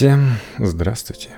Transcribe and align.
Всем 0.00 0.38
здравствуйте. 0.56 1.28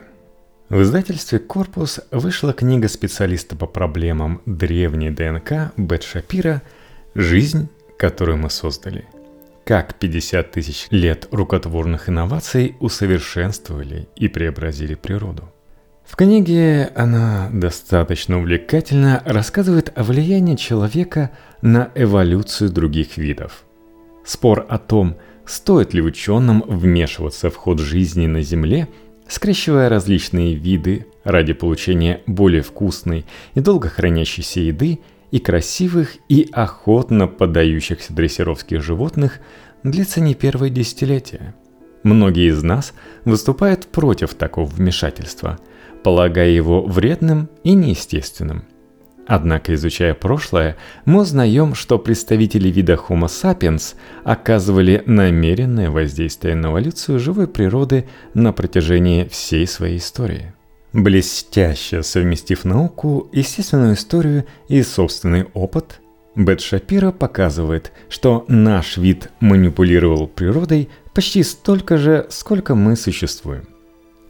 В 0.68 0.83
издательстве 0.83 1.41
«Корпус» 1.41 1.99
вышла 2.12 2.53
книга 2.53 2.87
специалиста 2.87 3.57
по 3.57 3.67
проблемам 3.67 4.41
древней 4.47 5.11
ДНК 5.11 5.73
Бет 5.77 6.04
Шапира 6.04 6.63
«Жизнь, 7.17 7.68
которую 7.99 8.36
мы 8.36 8.50
создали. 8.50 9.09
Как 9.64 9.96
50 9.96 10.52
тысяч 10.52 10.86
лет 10.90 11.27
рукотворных 11.32 12.09
инноваций 12.09 12.77
усовершенствовали 12.79 14.09
и 14.14 14.29
преобразили 14.29 14.94
природу». 14.94 15.52
В 16.04 16.14
книге 16.14 16.92
она 16.94 17.50
достаточно 17.52 18.38
увлекательно 18.38 19.24
рассказывает 19.24 19.92
о 19.96 20.04
влиянии 20.04 20.54
человека 20.54 21.32
на 21.62 21.90
эволюцию 21.96 22.70
других 22.70 23.16
видов. 23.16 23.64
Спор 24.24 24.64
о 24.68 24.79
том, 24.79 25.16
стоит 25.53 25.93
ли 25.93 26.00
ученым 26.00 26.64
вмешиваться 26.66 27.51
в 27.51 27.56
ход 27.56 27.79
жизни 27.79 28.27
на 28.27 28.41
Земле, 28.41 28.88
скрещивая 29.29 29.91
различные 29.91 30.55
виды 30.55 31.06
ради 31.24 31.52
получения 31.52 32.23
более 32.27 32.62
вкусной 32.62 33.27
и 33.55 33.60
долго 33.60 33.91
хранящейся 33.91 34.60
еды 34.60 35.01
и 35.30 35.38
красивых 35.38 36.16
и 36.30 36.48
охотно 36.52 37.27
поддающихся 37.29 38.15
дрессировке 38.15 38.80
животных, 38.80 39.41
длится 39.83 40.23
не 40.23 40.34
первое 40.34 40.70
десятилетие. 40.70 41.55
Многие 42.02 42.48
из 42.48 42.62
нас 42.62 42.95
выступают 43.27 43.87
против 43.87 44.32
такого 44.32 44.65
вмешательства, 44.65 45.59
полагая 46.02 46.48
его 46.48 46.82
вредным 46.82 47.51
и 47.62 47.74
неестественным– 47.74 48.65
Однако, 49.26 49.74
изучая 49.74 50.14
прошлое, 50.14 50.76
мы 51.04 51.20
узнаем, 51.20 51.74
что 51.74 51.98
представители 51.98 52.68
вида 52.68 52.94
Homo 52.94 53.26
sapiens 53.26 53.95
оказывали 54.24 55.02
намеренное 55.06 55.90
воздействие 55.90 56.56
на 56.56 56.66
эволюцию 56.68 57.20
живой 57.20 57.46
природы 57.46 58.08
на 58.34 58.52
протяжении 58.52 59.24
всей 59.24 59.66
своей 59.66 59.98
истории. 59.98 60.52
Блестяще 60.92 62.02
совместив 62.02 62.64
науку, 62.64 63.29
естественную 63.32 63.95
историю 63.95 64.45
и 64.69 64.83
собственный 64.83 65.47
опыт, 65.55 66.01
Бет 66.34 66.61
Шапира 66.61 67.12
показывает, 67.12 67.92
что 68.09 68.45
наш 68.48 68.97
вид 68.97 69.31
манипулировал 69.41 70.27
природой 70.27 70.89
почти 71.14 71.42
столько 71.42 71.98
же, 71.98 72.27
сколько 72.31 72.75
мы 72.75 72.97
существуем. 72.97 73.72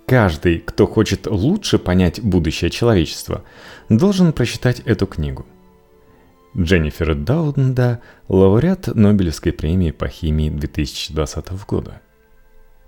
Каждый, 0.07 0.59
кто 0.59 0.87
хочет 0.87 1.27
лучше 1.27 1.79
понять 1.79 2.21
будущее 2.21 2.71
человечества, 2.71 3.45
должен 3.89 4.33
прочитать 4.33 4.81
эту 4.81 5.07
книгу. 5.07 5.47
Дженнифер 6.57 7.15
Даунда, 7.15 8.01
лауреат 8.29 8.89
Нобелевской 8.89 9.53
премии 9.53 9.91
по 9.91 10.09
химии 10.09 10.51
2020 10.51 11.67
года. 11.67 12.01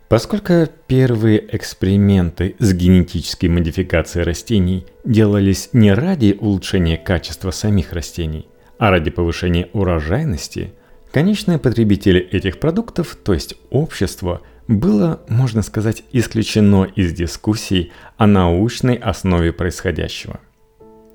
Поскольку 0.08 0.68
первые 0.86 1.44
эксперименты 1.56 2.56
с 2.58 2.74
генетической 2.74 3.46
модификацией 3.46 4.24
растений 4.24 4.86
делались 5.04 5.70
не 5.72 5.94
ради 5.94 6.36
улучшения 6.38 6.98
качества 6.98 7.52
самих 7.52 7.92
растений, 7.94 8.46
а 8.78 8.90
ради 8.90 9.10
повышения 9.10 9.70
урожайности, 9.72 10.74
конечные 11.10 11.58
потребители 11.58 12.20
этих 12.20 12.60
продуктов, 12.60 13.16
то 13.16 13.32
есть 13.32 13.54
общество– 13.70 14.42
было, 14.68 15.20
можно 15.28 15.62
сказать, 15.62 16.04
исключено 16.12 16.84
из 16.84 17.12
дискуссий 17.12 17.92
о 18.16 18.26
научной 18.26 18.94
основе 18.94 19.52
происходящего. 19.52 20.40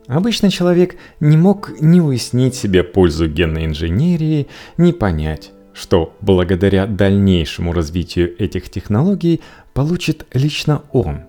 Обычный 0.08 0.50
человек 0.50 0.96
не 1.20 1.38
мог 1.38 1.72
ни 1.80 2.00
уяснить 2.00 2.56
себе 2.56 2.84
пользу 2.84 3.28
генной 3.28 3.66
инженерии, 3.66 4.48
ни 4.78 4.92
понять, 4.92 5.52
что 5.74 6.16
благодаря 6.22 6.88
дальнейшему 6.88 7.74
развитию 7.74 8.36
этих 8.42 8.70
технологий 8.70 9.42
получит 9.74 10.26
лично 10.34 10.82
он. 10.92 11.22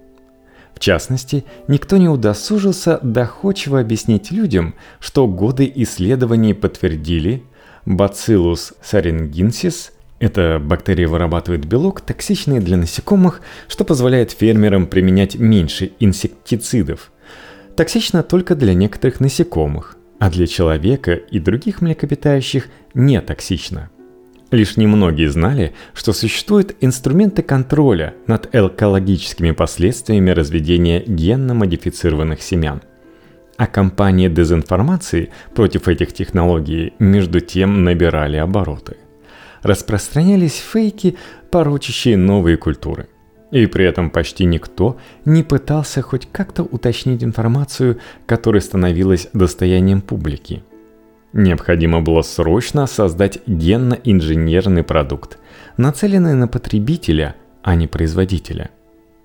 В 0.75 0.79
частности, 0.81 1.45
никто 1.69 1.99
не 1.99 2.09
удосужился 2.09 2.99
доходчиво 3.03 3.81
объяснить 3.81 4.31
людям, 4.31 4.75
что 4.99 5.27
годы 5.27 5.71
исследований 5.75 6.55
подтвердили 6.55 7.43
Bacillus 7.85 8.73
thuringiensis– 8.83 9.91
эта 10.21 10.59
бактерия 10.61 11.09
вырабатывает 11.09 11.65
белок, 11.65 12.03
токсичный 12.03 12.61
для 12.61 12.77
насекомых, 12.77 13.41
что 13.69 13.85
позволяет 13.85 14.33
фермерам 14.33 14.87
применять 14.87 15.37
меньше 15.37 15.93
инсектицидов. 15.99 17.11
Токсично 17.75 18.23
только 18.23 18.55
для 18.55 18.75
некоторых 18.75 19.21
насекомых, 19.21 19.97
а 20.19 20.31
для 20.31 20.47
человека 20.47 21.15
и 21.15 21.39
других 21.39 21.81
млекопитающих 21.81 22.69
не 22.93 23.19
токсично. 23.23 23.89
Лишь 24.51 24.77
немногие 24.77 25.31
знали, 25.31 25.73
что 25.95 26.13
существуют 26.13 26.77
инструменты 26.81 27.43
контроля 27.43 28.15
над 28.27 28.55
экологическими 28.55 29.53
последствиями 29.53 30.31
разведения 30.31 31.03
генно-модифицированных 31.07 32.43
семян. 32.43 32.83
А 33.57 33.67
кампании 33.67 34.29
дезинформации 34.29 35.31
против 35.55 35.89
этих 35.89 36.13
технологий 36.13 36.93
между 36.99 37.41
тем 37.41 37.85
набирали 37.85 38.37
обороты– 38.37 38.97
распространялись 39.63 40.57
фейки, 40.59 41.17
порочащие 41.51 42.17
новые 42.17 42.57
культуры. 42.57 43.09
И 43.51 43.67
при 43.67 43.85
этом 43.85 44.11
почти 44.11 44.45
никто 44.45 44.97
не 45.25 45.43
пытался 45.43 46.03
хоть 46.03 46.29
как-то 46.31 46.63
уточнить 46.63 47.25
информацию, 47.25 47.99
которая 48.27 48.61
становилась 48.61 49.29
достоянием 49.33 50.01
публики. 50.01 50.63
Необходимо 51.33 52.01
было 52.01 52.23
срочно 52.23 52.87
создать 52.87 53.41
генно-инженерный 53.47 54.83
продукт, 54.83 55.39
нацеленный 55.77 56.35
на 56.35 56.49
потребителя, 56.49 57.37
а 57.63 57.75
не 57.75 57.87
производителя. 57.87 58.71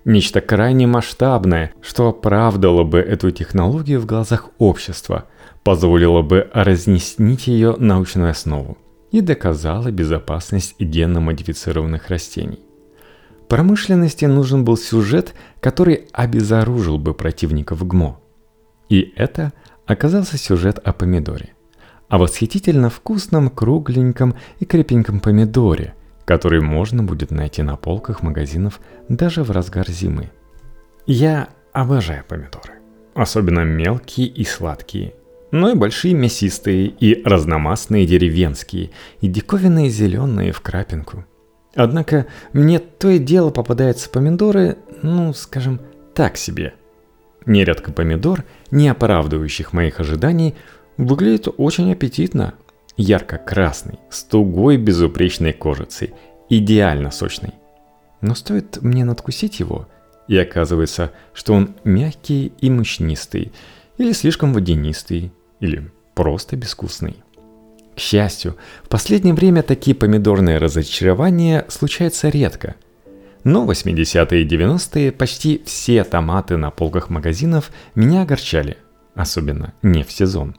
Нечто 0.04 0.40
крайне 0.40 0.86
масштабное, 0.86 1.72
что 1.80 2.08
оправдало 2.08 2.84
бы 2.84 2.98
эту 2.98 3.32
технологию 3.32 4.00
в 4.00 4.06
глазах 4.06 4.50
общества, 4.58 5.24
позволило 5.64 6.22
бы 6.22 6.48
разнеснить 6.52 7.48
ее 7.48 7.74
научную 7.76 8.30
основу 8.30 8.78
и 9.10 9.20
доказала 9.20 9.90
безопасность 9.90 10.74
генно-модифицированных 10.78 12.08
растений. 12.08 12.60
Промышленности 13.48 14.24
нужен 14.24 14.64
был 14.64 14.76
сюжет, 14.76 15.34
который 15.60 16.08
обезоружил 16.12 16.98
бы 16.98 17.14
противников 17.14 17.86
ГМО. 17.86 18.18
И 18.88 19.12
это 19.16 19.52
оказался 19.86 20.36
сюжет 20.36 20.78
о 20.78 20.92
помидоре. 20.92 21.54
О 22.08 22.18
восхитительно 22.18 22.90
вкусном, 22.90 23.50
кругленьком 23.50 24.34
и 24.58 24.64
крепеньком 24.64 25.20
помидоре, 25.20 25.94
который 26.24 26.60
можно 26.60 27.02
будет 27.02 27.30
найти 27.30 27.62
на 27.62 27.76
полках 27.76 28.22
магазинов 28.22 28.80
даже 29.08 29.42
в 29.42 29.50
разгар 29.50 29.88
зимы. 29.88 30.30
Я 31.06 31.48
обожаю 31.72 32.24
помидоры. 32.26 32.74
Особенно 33.14 33.60
мелкие 33.60 34.26
и 34.26 34.44
сладкие– 34.44 35.14
но 35.50 35.70
и 35.70 35.74
большие 35.74 36.14
мясистые, 36.14 36.86
и 36.86 37.22
разномастные 37.24 38.06
деревенские, 38.06 38.90
и 39.20 39.28
диковинные 39.28 39.90
зеленые 39.90 40.52
в 40.52 40.60
крапинку. 40.60 41.24
Однако 41.74 42.26
мне 42.52 42.78
то 42.78 43.08
и 43.10 43.18
дело 43.18 43.50
попадаются 43.50 44.08
помидоры, 44.08 44.78
ну, 45.02 45.32
скажем, 45.34 45.80
так 46.14 46.36
себе. 46.36 46.74
Нередко 47.44 47.92
помидор, 47.92 48.44
не 48.70 48.88
оправдывающих 48.88 49.72
моих 49.72 50.00
ожиданий, 50.00 50.54
выглядит 50.96 51.48
очень 51.56 51.92
аппетитно. 51.92 52.54
Ярко-красный, 52.96 53.98
с 54.08 54.24
тугой 54.24 54.78
безупречной 54.78 55.52
кожицей, 55.52 56.14
идеально 56.48 57.10
сочный. 57.10 57.52
Но 58.22 58.34
стоит 58.34 58.80
мне 58.80 59.04
надкусить 59.04 59.60
его, 59.60 59.86
и 60.28 60.36
оказывается, 60.38 61.12
что 61.34 61.52
он 61.52 61.74
мягкий 61.84 62.52
и 62.58 62.70
мучнистый, 62.70 63.52
или 63.98 64.12
слишком 64.12 64.52
водянистый, 64.52 65.32
или 65.60 65.90
просто 66.14 66.56
безвкусный. 66.56 67.16
К 67.94 67.98
счастью, 67.98 68.56
в 68.84 68.88
последнее 68.88 69.34
время 69.34 69.62
такие 69.62 69.96
помидорные 69.96 70.58
разочарования 70.58 71.64
случаются 71.68 72.28
редко. 72.28 72.74
Но 73.42 73.64
в 73.64 73.70
80-е 73.70 74.42
и 74.42 74.46
90-е 74.46 75.12
почти 75.12 75.62
все 75.64 76.04
томаты 76.04 76.56
на 76.56 76.70
полках 76.70 77.08
магазинов 77.08 77.70
меня 77.94 78.22
огорчали, 78.22 78.76
особенно 79.14 79.72
не 79.82 80.02
в 80.02 80.12
сезон. 80.12 80.56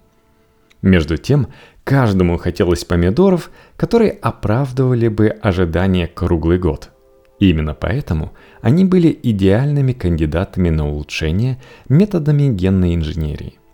Между 0.81 1.17
тем, 1.17 1.47
каждому 1.83 2.38
хотелось 2.38 2.85
помидоров, 2.85 3.51
которые 3.75 4.11
оправдывали 4.11 5.07
бы 5.07 5.27
ожидания 5.29 6.07
круглый 6.07 6.57
год. 6.57 6.91
Именно 7.39 7.73
поэтому 7.75 8.33
они 8.61 8.83
были 8.83 9.17
идеальными 9.21 9.93
кандидатами 9.93 10.69
на 10.69 10.87
улучшение 10.87 11.59
методами 11.87 12.49
генной 12.49 12.95
инженерии– 12.95 13.59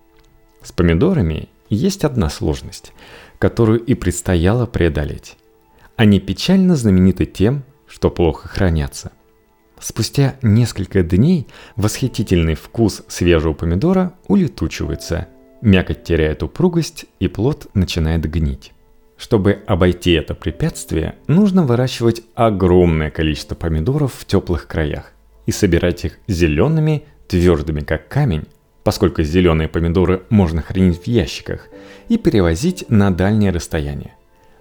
с 0.64 0.72
помидорами 0.72 1.50
есть 1.70 2.06
одна 2.06 2.30
сложность, 2.30 2.94
которую 3.38 3.80
и 3.82 3.94
предстояло 3.96 4.66
преодолеть. 4.66 5.36
Они 5.98 6.20
печально 6.20 6.78
знамениты 6.78 7.26
тем, 7.26 7.64
что 7.86 8.10
плохо 8.10 8.48
хранятся. 8.48 9.12
Спустя 9.78 10.38
несколько 10.42 11.04
дней 11.04 11.48
восхитительный 11.76 12.56
вкус 12.56 13.04
свежего 13.10 13.54
помидора 13.54 14.14
улетучивается, 14.28 15.28
мякоть 15.62 16.04
теряет 16.04 16.42
упругость 16.42 17.06
и 17.20 17.28
плод 17.28 17.68
начинает 17.74 18.22
гнить. 18.30 18.72
Чтобы 19.24 19.60
обойти 19.68 20.12
это 20.12 20.36
препятствие, 20.36 21.16
нужно 21.28 21.64
выращивать 21.64 22.24
огромное 22.36 23.10
количество 23.10 23.56
помидоров 23.56 24.14
в 24.14 24.26
теплых 24.26 24.68
краях 24.68 25.14
и 25.46 25.52
собирать 25.54 26.04
их 26.04 26.20
зелеными, 26.28 27.06
твердыми 27.30 27.80
как 27.80 28.10
камень, 28.10 28.44
поскольку 28.84 29.24
зеленые 29.24 29.70
помидоры 29.70 30.24
можно 30.30 30.62
хранить 30.62 31.02
в 31.02 31.08
ящиках, 31.08 31.70
и 32.10 32.18
перевозить 32.18 32.84
на 32.90 33.12
дальние 33.12 33.52
расстояния. 33.52 34.14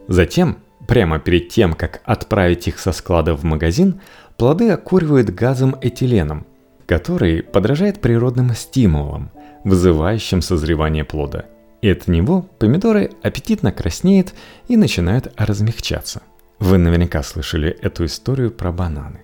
Затем, 0.07 0.59
прямо 0.87 1.19
перед 1.19 1.49
тем, 1.49 1.73
как 1.73 2.01
отправить 2.05 2.69
их 2.69 2.79
со 2.79 2.93
склада 2.93 3.35
в 3.35 3.43
магазин, 3.43 4.01
плоды 4.37 4.71
окуривают 4.71 5.31
газом 5.31 5.75
этиленом, 5.81 6.47
который 6.87 7.43
подражает 7.43 8.01
природным 8.01 8.55
стимулам, 8.55 9.33
вызывающим 9.65 10.41
созревание 10.41 11.03
плода. 11.03 11.47
И 11.83 11.91
от 11.91 12.07
него 12.07 12.47
помидоры 12.59 13.11
аппетитно 13.23 13.73
краснеют 13.73 14.35
и 14.69 14.77
начинают 14.77 15.33
размягчаться. 15.37 16.23
Вы 16.61 16.79
наверняка 16.79 17.25
слышали 17.25 17.71
эту 17.71 18.05
историю 18.05 18.53
про 18.53 18.71
бананы. 18.71 19.23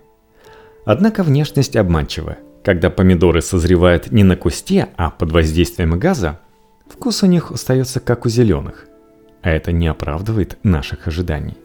Однако 0.85 1.23
внешность 1.23 1.77
обманчива. 1.77 2.37
Когда 2.63 2.89
помидоры 2.89 3.41
созревают 3.41 4.11
не 4.11 4.23
на 4.23 4.35
кусте, 4.35 4.89
а 4.97 5.09
под 5.09 5.31
воздействием 5.31 5.97
газа, 5.97 6.41
вкус 6.89 7.23
у 7.23 7.27
них 7.27 7.51
остается 7.51 8.01
как 8.01 8.25
у 8.25 8.29
зеленых. 8.29 8.87
А 9.41 9.51
это 9.51 9.71
не 9.71 9.87
оправдывает 9.87 10.57
наших 10.63 11.07
ожиданий. 11.07 11.57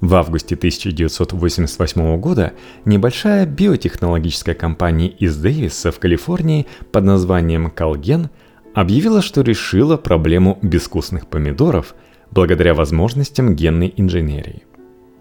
В 0.00 0.14
августе 0.14 0.54
1988 0.54 2.18
года 2.18 2.54
небольшая 2.86 3.44
биотехнологическая 3.44 4.54
компания 4.54 5.08
из 5.08 5.36
Дэвиса 5.36 5.92
в 5.92 5.98
Калифорнии 5.98 6.66
под 6.92 7.04
названием 7.04 7.70
Колген 7.70 8.30
объявила, 8.74 9.22
что 9.22 9.42
решила 9.42 9.96
проблему 9.96 10.58
безвкусных 10.62 11.26
помидоров 11.26 11.94
благодаря 12.30 12.74
возможностям 12.74 13.54
генной 13.54 13.94
инженерии. 13.96 14.64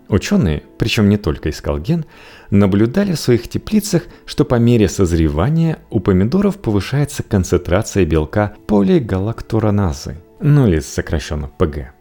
Ученые, 0.10 0.64
причем 0.78 1.08
не 1.08 1.18
только 1.18 1.50
из 1.50 1.62
Колген, 1.62 2.06
наблюдали 2.50 3.14
в 3.14 3.20
своих 3.20 3.48
теплицах, 3.48 4.04
что 4.26 4.44
по 4.44 4.56
мере 4.56 4.90
созревания 4.90 5.80
у 5.90 6.00
помидоров 6.00 6.60
повышается 6.60 7.24
концентрация 7.24 8.06
белка 8.06 8.54
полигалактураназы, 8.68 10.18
ну 10.42 10.68
или 10.68 10.80
сокращенно 10.80 11.48
ПГ. 11.48 11.94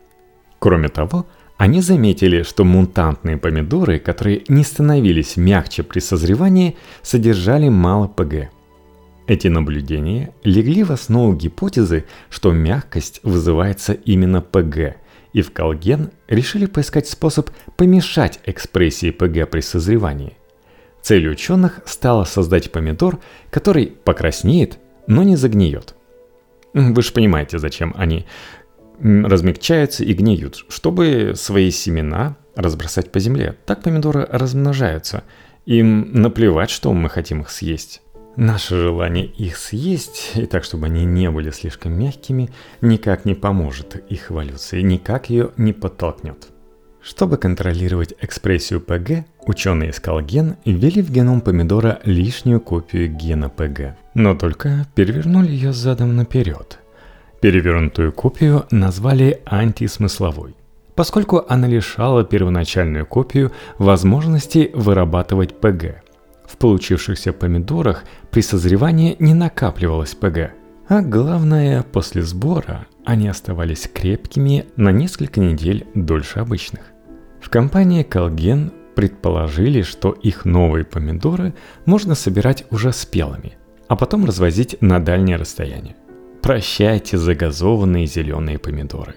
Кроме 0.59 0.89
того, 0.89 1.27
они 1.59 1.81
заметили, 1.81 2.43
что 2.43 2.65
мутантные 2.65 3.37
помидоры, 3.37 3.99
которые 4.01 4.43
не 4.49 4.65
становились 4.65 5.37
мягче 5.37 5.85
при 5.85 6.01
созревании, 6.01 6.77
содержали 7.03 7.69
мало 7.69 8.09
ПГ. 8.09 8.51
Эти 9.27 9.49
наблюдения 9.49 10.35
легли 10.43 10.83
в 10.83 10.91
основу 10.91 11.35
гипотезы, 11.35 12.05
что 12.29 12.53
мягкость 12.53 13.21
вызывается 13.23 13.93
именно 13.93 14.41
ПГ, 14.41 14.97
и 15.33 15.43
в 15.43 15.53
Колген 15.53 16.11
решили 16.29 16.67
поискать 16.67 17.09
способ 17.09 17.51
помешать 17.77 18.41
экспрессии 18.45 19.11
ПГ 19.11 19.49
при 19.49 19.61
созревании. 19.61 20.37
Целью 21.03 21.33
ученых 21.33 21.81
стало 21.87 22.25
создать 22.25 22.71
помидор, 22.73 23.19
который 23.51 23.87
покраснеет, 23.87 24.79
но 25.07 25.23
не 25.23 25.37
загниет. 25.37 25.95
Вы 26.75 27.03
же 27.03 27.13
понимаете, 27.13 27.59
зачем 27.59 27.95
они 27.97 28.27
размягчаются 29.01 30.05
и 30.05 30.13
гниют, 30.13 30.65
чтобы 30.69 31.33
свои 31.35 31.71
семена 31.71 32.37
разбросать 32.55 33.11
по 33.11 33.19
земле. 33.19 33.57
Так 33.67 33.83
помидоры 33.83 34.27
размножаются. 34.31 35.25
Им 35.65 36.13
наплевать, 36.13 36.71
что 36.71 36.93
мы 36.93 37.09
хотим 37.09 37.41
их 37.41 37.51
съесть. 37.51 38.02
Наше 38.37 38.77
желание 38.77 39.27
их 39.27 39.57
съесть, 39.57 40.33
и 40.37 40.47
так, 40.47 40.65
чтобы 40.65 40.87
они 40.87 41.05
не 41.05 41.31
были 41.31 41.51
слишком 41.51 41.93
мягкими, 41.93 42.51
никак 42.81 43.25
не 43.25 43.35
поможет 43.35 43.97
их 44.11 44.31
эволюции, 44.31 44.81
никак 44.81 45.29
ее 45.29 45.51
не 45.57 45.73
подтолкнет. 45.73 46.49
Чтобы 47.03 47.37
контролировать 47.37 48.15
экспрессию 48.21 48.81
ПГ, 48.81 49.27
ученые 49.47 49.91
из 49.91 50.01
Колген 50.01 50.57
ввели 50.65 51.03
в 51.03 51.11
геном 51.11 51.41
помидора 51.41 52.01
лишнюю 52.05 52.61
копию 52.61 53.09
гена 53.09 53.49
ПГ, 53.49 53.97
но 54.15 54.35
только 54.35 54.87
перевернули 54.95 55.51
ее 55.51 55.73
задом 55.73 56.17
наперед– 56.17 56.79
Перевернутую 57.43 58.13
копию 58.13 58.67
назвали 58.71 59.43
антисмысловой, 59.45 60.55
поскольку 60.95 61.45
она 61.49 61.67
лишала 61.67 62.23
первоначальную 62.23 63.05
копию 63.05 63.51
возможности 63.79 64.71
вырабатывать 64.73 65.59
ПГ. 65.59 66.02
Получившихся 66.63 67.33
помидорах 67.33 68.05
при 68.31 68.41
созревании 68.41 69.17
не 69.19 69.35
накапливалось 69.35 70.15
ПГ, 70.15 70.53
а 70.87 71.03
главное, 71.03 71.83
после 71.83 72.23
сбора 72.23 72.87
они 73.05 73.27
оставались 73.27 73.91
крепкими 73.93 74.67
на 74.77 74.93
несколько 74.93 75.41
недель 75.41 75.89
дольше 75.97 76.39
обычных. 76.39 76.83
В 77.41 77.51
компании 77.51 78.05
Колген 78.05 78.71
предположили, 78.95 79.83
что 79.83 80.13
их 80.13 80.45
новые 80.45 80.85
помидоры 80.85 81.53
можно 81.85 82.15
собирать 82.15 82.65
уже 82.71 82.93
спелыми, 82.93 83.55
а 83.89 83.97
потом 83.97 84.25
развозить 84.25 84.81
на 84.81 85.01
дальнее 85.01 85.39
расстояние. 85.39 85.97
Прощайте 86.43 87.19
загазованные 87.19 88.07
зеленые 88.07 88.61
помидоры. 88.61 89.17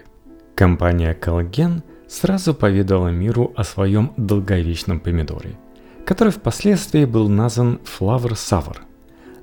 Компания 0.56 1.14
Колген 1.14 1.84
сразу 2.08 2.54
поведала 2.54 3.10
миру 3.10 3.52
о 3.54 3.62
своем 3.62 4.14
долговечном 4.16 4.98
помидоре, 4.98 5.56
который 6.06 6.32
впоследствии 6.32 7.04
был 7.04 7.28
назван 7.28 7.80
Flower 7.84 8.32
Sour. 8.32 8.78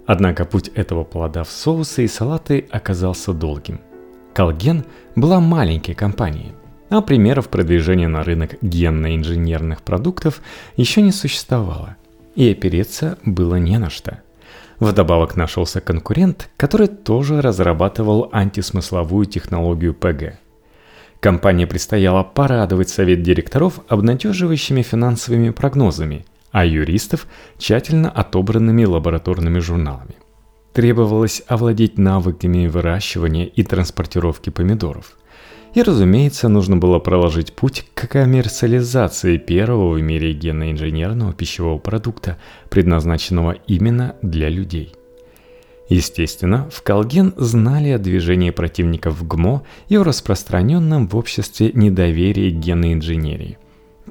Однако 0.08 0.46
путь 0.46 0.70
этого 0.70 1.04
плода 1.04 1.44
в 1.44 1.52
соусы 1.52 2.06
и 2.06 2.08
салаты 2.08 2.66
оказался 2.72 3.34
долгим. 3.34 3.80
Колген 4.34 4.86
была 5.16 5.40
маленькой 5.40 5.94
компанией, 5.94 6.54
а 6.90 7.02
примеров 7.02 7.50
продвижения 7.50 8.08
на 8.08 8.24
рынок 8.24 8.56
генно-инженерных 8.62 9.84
продуктов 9.84 10.42
еще 10.76 11.04
не 11.04 11.12
существовало, 11.12 11.98
и 12.36 12.52
опереться 12.52 13.20
было 13.24 13.58
не 13.58 13.78
на 13.78 13.92
что– 13.92 14.22
Вдобавок 14.84 15.38
нашелся 15.38 15.80
конкурент, 15.80 16.50
который 16.58 16.88
тоже 16.88 17.42
разрабатывал 17.42 18.30
антисмысловую 18.34 19.26
технологию 19.26 19.94
ПГ. 19.94 20.40
Компании 21.22 21.64
предстояло 21.64 22.24
порадовать 22.24 22.90
совет 22.90 23.24
директоров 23.24 23.80
обнадеживающими 23.88 24.82
финансовыми 24.82 25.52
прогнозами, 25.52 26.26
а 26.54 26.66
юристов– 26.66 27.28
тщательно 27.58 28.10
отобранными 28.10 28.86
лабораторными 28.86 29.60
журналами. 29.60 30.16
Требовалось 30.72 31.44
овладеть 31.48 31.98
навыками 31.98 32.68
выращивания 32.68 33.46
и 33.46 33.64
транспортировки 33.64 34.50
помидоров– 34.50 35.18
и, 35.74 35.82
разумеется, 35.82 36.50
нужно 36.50 36.78
было 36.78 37.00
проложить 37.00 37.54
путь 37.54 37.86
к 37.96 38.08
коммерциализации 38.08 39.38
первого 39.38 39.94
в 39.94 40.02
мире 40.02 40.34
генно-инженерного 40.34 41.34
пищевого 41.34 41.80
продукта, 41.80 42.38
предназначенного 42.70 43.54
именно 43.68 44.16
для 44.22 44.50
людей. 44.50 44.94
Естественно, 45.90 46.70
в 46.72 46.84
Колген 46.84 47.34
знали 47.38 47.90
о 47.90 47.98
движении 47.98 48.52
противников 48.52 49.28
ГМО 49.28 49.64
и 49.90 49.98
о 49.98 50.04
распространенном 50.04 51.08
в 51.08 51.16
обществе 51.16 51.72
недоверии 51.74 52.52
генной 52.52 52.94
инженерии, 52.94 53.58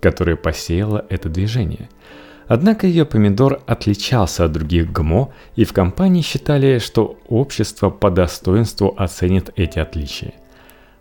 которое 0.01 0.37
посеяло 0.37 1.07
это 1.09 1.29
движение. 1.29 1.89
Однако 2.55 2.87
ее 2.87 3.07
помидор 3.07 3.63
отличался 3.67 4.45
от 4.45 4.53
других 4.53 4.93
ГМО, 4.93 5.33
и 5.57 5.65
в 5.65 5.73
компании 5.73 6.21
считали, 6.21 6.81
что 6.81 7.17
общество 7.27 7.89
по 7.89 8.11
достоинству 8.11 8.95
оценит 8.99 9.49
эти 9.57 9.79
отличия. 9.79 10.35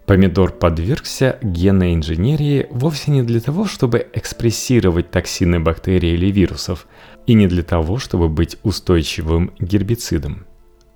Помидор 0.05 0.53
подвергся 0.53 1.39
генной 1.41 1.93
инженерии 1.93 2.67
вовсе 2.71 3.11
не 3.11 3.21
для 3.21 3.41
того, 3.41 3.65
чтобы 3.65 4.07
экспрессировать 4.13 5.11
токсины 5.11 5.59
бактерий 5.59 6.13
или 6.13 6.31
вирусов, 6.31 6.87
и 7.27 7.33
не 7.33 7.47
для 7.47 7.63
того, 7.63 7.97
чтобы 7.97 8.29
быть 8.29 8.55
устойчивым 8.63 9.51
гербицидом. 9.59 10.45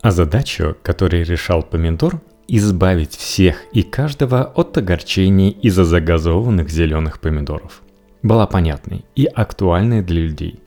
А 0.01 0.11
задачу, 0.11 0.77
которую 0.83 1.25
решал 1.25 1.63
помидор, 1.63 2.21
избавить 2.47 3.17
всех 3.17 3.57
и 3.73 3.83
каждого 3.83 4.45
от 4.55 4.77
огорчений 4.77 5.49
из-за 5.49 5.83
загазованных 5.83 6.69
зеленых 6.69 7.19
помидоров. 7.19 7.81
Была 8.25 8.47
понятной 8.47 9.05
и 9.15 9.25
актуальной 9.25 10.01
для 10.01 10.21
людей. 10.21 10.59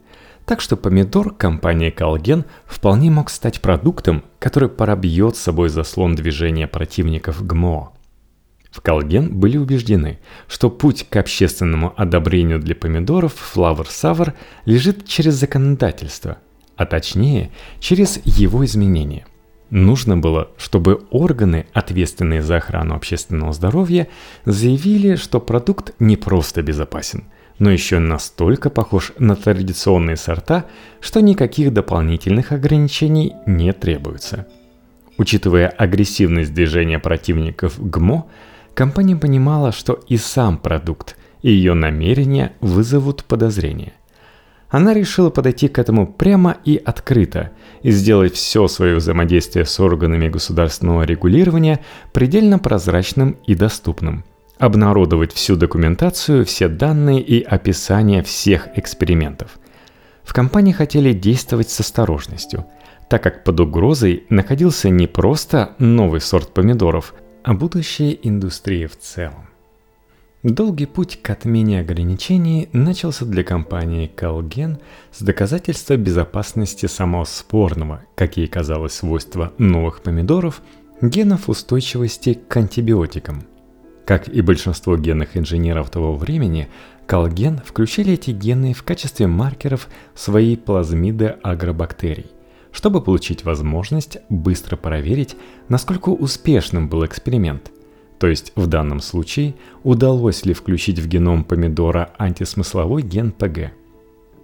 Так 0.47 0.61
что 0.61 0.77
помидор 0.77 1.35
компании 1.35 1.91
Колген 1.91 2.45
вполне 2.67 3.11
мог 3.11 3.31
стать 3.31 3.61
продуктом, 3.61 4.23
который 4.39 4.69
пробьет 4.69 5.35
с 5.35 5.41
собой 5.41 5.69
заслон 5.69 6.15
движения 6.15 6.69
противников 6.69 7.45
ГМО– 7.45 7.95
в 8.71 8.81
Колген 8.81 9.41
были 9.41 9.57
убеждены, 9.57 10.21
что 10.47 10.71
путь 10.71 11.09
к 11.11 11.17
общественному 11.17 11.95
одобрению 11.97 12.61
для 12.61 12.77
помидоров 12.77 13.35
Flower 13.35 13.89
Sour 13.89 14.35
лежит 14.67 15.05
через 15.05 15.35
законодательство, 15.35 16.39
а 16.77 16.87
точнее 16.87 17.51
через 17.81 18.21
его 18.25 18.65
изменение. 18.65 19.27
Нужно 19.71 20.17
было, 20.17 20.51
чтобы 20.59 21.07
органы, 21.11 21.67
ответственные 21.73 22.43
за 22.43 22.59
охрану 22.59 22.95
общественного 22.95 23.53
здоровья, 23.53 24.07
заявили, 24.45 25.17
что 25.17 25.41
продукт 25.41 25.95
не 25.99 26.17
просто 26.17 26.63
безопасен, 26.63 27.25
но 27.59 27.71
еще 27.71 27.99
настолько 27.99 28.71
похож 28.71 29.13
на 29.19 29.37
традиционные 29.37 30.17
сорта, 30.17 30.67
что 31.01 31.21
никаких 31.21 31.73
дополнительных 31.73 32.53
ограничений 32.53 33.35
не 33.47 33.73
требуется. 33.73 34.47
Учитывая 35.17 35.69
агрессивность 35.69 36.55
движения 36.55 36.99
противников 36.99 37.79
ГМО, 37.79 38.27
Компания 38.79 39.17
понимала, 39.17 39.73
что 39.73 39.99
и 40.07 40.17
сам 40.17 40.57
продукт, 40.57 41.17
и 41.43 41.51
ее 41.51 41.75
намерения 41.75 42.53
вызовут 42.61 43.25
подозрения. 43.25 43.93
она 44.71 44.95
решила 44.95 45.31
подойти 45.31 45.67
к 45.67 45.81
этому 45.81 46.07
прямо 46.07 46.59
и 46.65 46.77
открыто 46.77 47.51
и 47.83 47.91
сделать 47.91 48.35
все 48.35 48.69
свое 48.69 48.95
взаимодействие 48.95 49.65
с 49.65 49.81
органами 49.81 50.29
государственного 50.29 51.03
регулирования 51.03 51.81
предельно 52.13 52.61
прозрачным 52.61 53.37
и 53.49 53.57
доступным. 53.57 54.23
Обнародовать 54.59 55.33
всю 55.33 55.55
документацию, 55.55 56.45
все 56.45 56.69
данные 56.69 57.21
и 57.21 57.43
описание 57.43 58.25
всех 58.25 58.69
экспериментов. 58.77 59.59
В 60.25 60.33
компании 60.33 60.73
хотели 60.73 61.13
действовать 61.13 61.71
с 61.71 61.79
осторожностью, 61.79 62.67
так 63.09 63.23
как 63.23 63.45
под 63.45 63.61
угрозой 63.61 64.25
находился 64.31 64.91
не 64.91 65.07
просто 65.07 65.77
новый 65.79 66.21
сорт 66.21 66.53
помидоров, 66.53 67.15
а 67.45 67.55
будущая 67.55 68.11
индустрия 68.11 68.89
в 68.89 68.99
целом. 68.99 69.49
Долгий 70.43 70.87
путь 70.87 71.21
к 71.23 71.31
отмене 71.31 71.81
ограничений 71.81 72.69
начался 72.73 73.25
для 73.25 73.45
компании 73.45 74.11
Calgen 74.15 74.79
с 75.13 75.23
доказательства 75.23 75.97
безопасности 75.97 76.87
самого 76.87 77.25
спорного, 77.25 78.05
как 78.17 78.37
ей 78.37 78.49
казалось, 78.49 78.95
свойства 78.95 79.53
новых 79.59 80.01
помидоров, 80.01 80.63
генов 81.01 81.49
устойчивости 81.49 82.35
к 82.35 82.57
антибиотикам. 82.57 83.45
Как 84.09 84.27
и 84.27 84.41
большинство 84.41 84.97
генных 84.97 85.37
инженеров 85.37 85.91
того 85.91 86.17
времени, 86.17 86.71
Calgen 87.07 87.63
включили 87.63 88.15
эти 88.15 88.31
гены 88.31 88.73
в 88.73 88.83
качестве 88.83 89.27
маркеров 89.27 89.87
своей 90.15 90.57
плазмиды 90.57 91.37
агробактерий, 91.43 92.31
чтобы 92.73 93.03
получить 93.03 93.45
возможность 93.45 94.17
быстро 94.31 94.77
проверить, 94.77 95.37
насколько 95.69 96.09
успешным 96.09 96.89
был 96.89 97.05
эксперимент– 97.05 97.71
то 98.19 98.27
есть 98.27 98.53
в 98.57 98.67
данном 98.67 98.99
случае 99.01 99.55
удалось 99.85 100.45
ли 100.45 100.53
включить 100.53 100.99
в 100.99 101.07
геном 101.07 101.45
помидора 101.45 102.11
антисмысловой 102.19 103.03
ген 103.03 103.31
ПГ. 103.31 103.71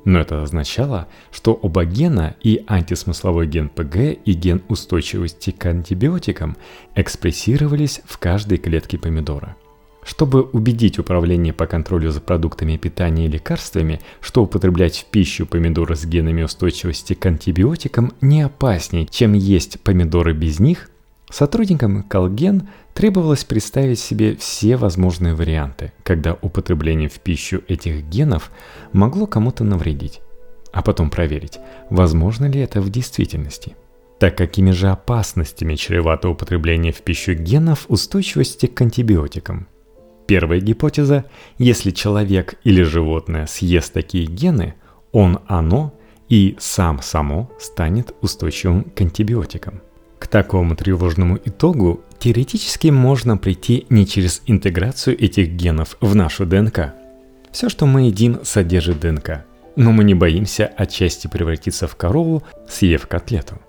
Но 0.05 0.21
это 0.21 0.43
означало, 0.43 1.09
что 1.33 1.55
оба 1.55 1.85
гена 1.85 2.37
и 2.43 2.63
антисмысловой 2.67 3.47
ген 3.47 3.69
ПГ 3.71 3.97
и 4.25 4.33
ген 4.33 4.63
устойчивости 4.69 5.51
к 5.51 5.65
антибиотикам 5.65 6.57
экспрессировались 6.95 8.03
в 8.05 8.19
каждой 8.19 8.59
клетке 8.59 8.99
помидора. 8.99 9.57
Чтобы 10.05 10.43
убедить 10.43 10.99
управление 10.99 11.55
по 11.55 11.67
контролю 11.67 12.11
за 12.11 12.21
продуктами 12.21 12.77
питания 12.77 13.25
и 13.25 13.31
лекарствами, 13.31 14.01
что 14.21 14.43
употреблять 14.43 14.99
в 14.99 15.05
пищу 15.07 15.47
помидоры 15.47 15.97
с 15.97 16.05
генами 16.05 16.43
устойчивости 16.43 17.15
к 17.15 17.25
антибиотикам 17.25 18.13
не 18.21 18.43
опаснее, 18.43 19.07
чем 19.07 19.33
есть 19.33 19.81
помидоры 19.81 20.35
без 20.35 20.61
них, 20.61 20.91
Сотрудникам 21.35 22.05
Колген 22.05 22.69
требовалось 22.93 23.43
представить 23.43 23.99
себе 23.99 24.37
все 24.37 24.77
возможные 24.77 25.35
варианты, 25.35 25.93
когда 26.05 26.39
употребление 26.41 27.09
в 27.09 27.19
пищу 27.19 27.61
этих 27.67 28.05
генов 28.05 28.53
могло 28.93 29.27
кому-то 29.27 29.65
навредить, 29.65 30.21
а 30.73 30.81
потом 30.81 31.11
проверить, 31.11 31.59
возможно 31.91 32.45
ли 32.45 32.61
это 32.61 32.81
в 32.81 32.89
действительности. 32.89 33.75
Так 34.21 34.39
какими 34.39 34.71
же 34.71 34.91
опасностями 34.91 35.75
чревато 35.75 36.29
употребление 36.29 36.93
в 36.93 37.03
пищу 37.03 37.35
генов 37.35 37.87
устойчивости 37.89 38.67
к 38.67 38.81
антибиотикам? 38.81 39.67
Первая 40.29 40.61
гипотеза– 40.61 41.25
если 41.59 41.91
человек 41.91 42.61
или 42.63 42.83
животное 42.83 43.47
съест 43.47 43.93
такие 43.93 44.27
гены, 44.27 44.77
он, 45.11 45.41
оно 45.49 45.95
и 46.29 46.55
сам 46.61 47.03
само 47.03 47.51
станет 47.59 48.15
устойчивым 48.21 48.85
к 48.85 49.01
антибиотикам– 49.01 49.81
к 50.25 50.27
такому 50.27 50.75
тревожному 50.75 51.39
итогу 51.45 52.01
теоретически 52.19 52.89
можно 52.89 53.37
прийти 53.37 53.85
не 53.91 54.07
через 54.07 54.41
интеграцию 54.47 55.23
этих 55.23 55.51
генов 55.51 55.99
в 56.01 56.15
нашу 56.15 56.47
ДНК. 56.47 56.95
Все, 57.53 57.69
что 57.69 57.85
мы 57.85 58.07
едим, 58.07 58.39
содержит 58.43 59.01
ДНК, 59.01 59.45
но 59.77 59.93
мы 59.93 60.03
не 60.03 60.15
боимся 60.15 60.67
отчасти 60.79 61.27
превратиться 61.27 61.87
в 61.87 61.95
корову, 61.97 62.43
съев 62.67 63.07
котлету. 63.07 63.61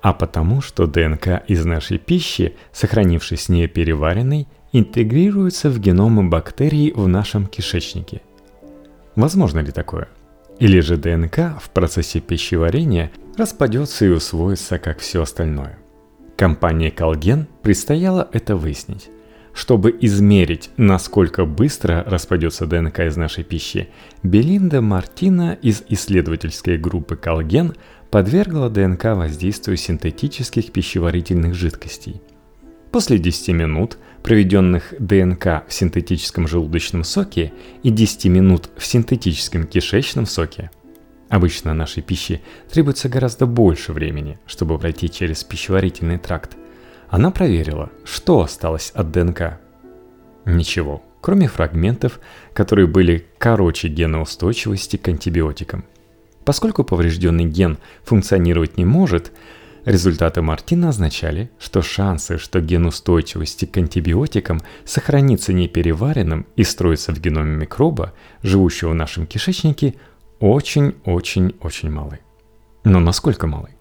А 0.00 0.12
потому, 0.12 0.60
что 0.60 0.88
ДНК 0.88 1.44
из 1.46 1.64
нашей 1.64 1.98
пищи, 1.98 2.56
сохранившись 2.72 3.48
не 3.48 3.68
переваренной, 3.68 4.48
интегрируется 4.72 5.70
в 5.70 5.78
геномы 5.78 6.28
бактерий 6.28 6.90
в 6.90 7.06
нашем 7.06 7.46
кишечнике. 7.46 8.22
Возможно 9.14 9.60
ли 9.60 9.70
такое? 9.70 10.08
Или 10.58 10.80
же 10.80 10.96
ДНК 10.96 11.60
в 11.62 11.70
процессе 11.70 12.18
пищеварения 12.18 13.12
распадется 13.38 14.04
и 14.04 14.08
усвоится, 14.08 14.80
как 14.80 14.98
все 14.98 15.22
остальное? 15.22 15.78
Компании 16.42 16.90
Колген 16.90 17.46
предстояло 17.62 18.28
это 18.32 18.56
выяснить. 18.56 19.10
Чтобы 19.54 19.96
измерить, 20.00 20.70
насколько 20.76 21.44
быстро 21.44 22.02
распадется 22.04 22.66
ДНК 22.66 22.98
из 22.98 23.16
нашей 23.16 23.44
пищи, 23.44 23.90
Белинда 24.24 24.80
Мартина 24.80 25.56
из 25.62 25.84
исследовательской 25.88 26.78
группы 26.78 27.14
Колген 27.14 27.76
подвергла 28.10 28.70
ДНК 28.70 29.04
воздействию 29.14 29.76
синтетических 29.76 30.72
пищеварительных 30.72 31.54
жидкостей. 31.54 32.20
После 32.90 33.18
10 33.18 33.50
минут, 33.50 33.98
проведенных 34.24 34.94
ДНК 34.98 35.62
в 35.68 35.72
синтетическом 35.72 36.48
желудочном 36.48 37.04
соке 37.04 37.52
и 37.84 37.90
10 37.90 38.24
минут 38.24 38.68
в 38.76 38.84
синтетическом 38.84 39.64
кишечном 39.68 40.26
соке– 40.26 40.72
Обычно 41.32 41.72
нашей 41.72 42.02
пище 42.02 42.42
требуется 42.70 43.08
гораздо 43.08 43.46
больше 43.46 43.94
времени, 43.94 44.38
чтобы 44.46 44.78
пройти 44.78 45.08
через 45.08 45.42
пищеварительный 45.42 46.18
тракт. 46.18 46.58
Она 47.08 47.30
проверила, 47.30 47.88
что 48.04 48.42
осталось 48.42 48.90
от 48.90 49.12
ДНК. 49.12 49.58
Ничего, 50.44 51.02
кроме 51.22 51.48
фрагментов, 51.48 52.20
которые 52.52 52.86
были 52.86 53.26
короче 53.38 53.88
гена 53.88 54.20
устойчивости 54.20 54.98
к 54.98 55.08
антибиотикам. 55.08 55.86
Поскольку 56.44 56.84
поврежденный 56.84 57.46
ген 57.46 57.78
функционировать 58.04 58.76
не 58.76 58.84
может, 58.84 59.32
результаты 59.86 60.42
Мартина 60.42 60.90
означали, 60.90 61.50
что 61.58 61.80
шансы, 61.80 62.36
что 62.36 62.60
ген 62.60 62.84
устойчивости 62.84 63.64
к 63.64 63.74
антибиотикам 63.78 64.60
сохранится 64.84 65.54
непереваренным 65.54 66.46
и 66.56 66.62
строится 66.62 67.10
в 67.14 67.20
геноме 67.20 67.56
микроба, 67.56 68.12
живущего 68.42 68.90
в 68.90 68.94
нашем 68.94 69.26
кишечнике– 69.26 69.94
очень-очень-очень 70.42 71.88
малый. 71.88 72.18
Но 72.82 72.98
насколько 72.98 73.46
малый? 73.46 73.76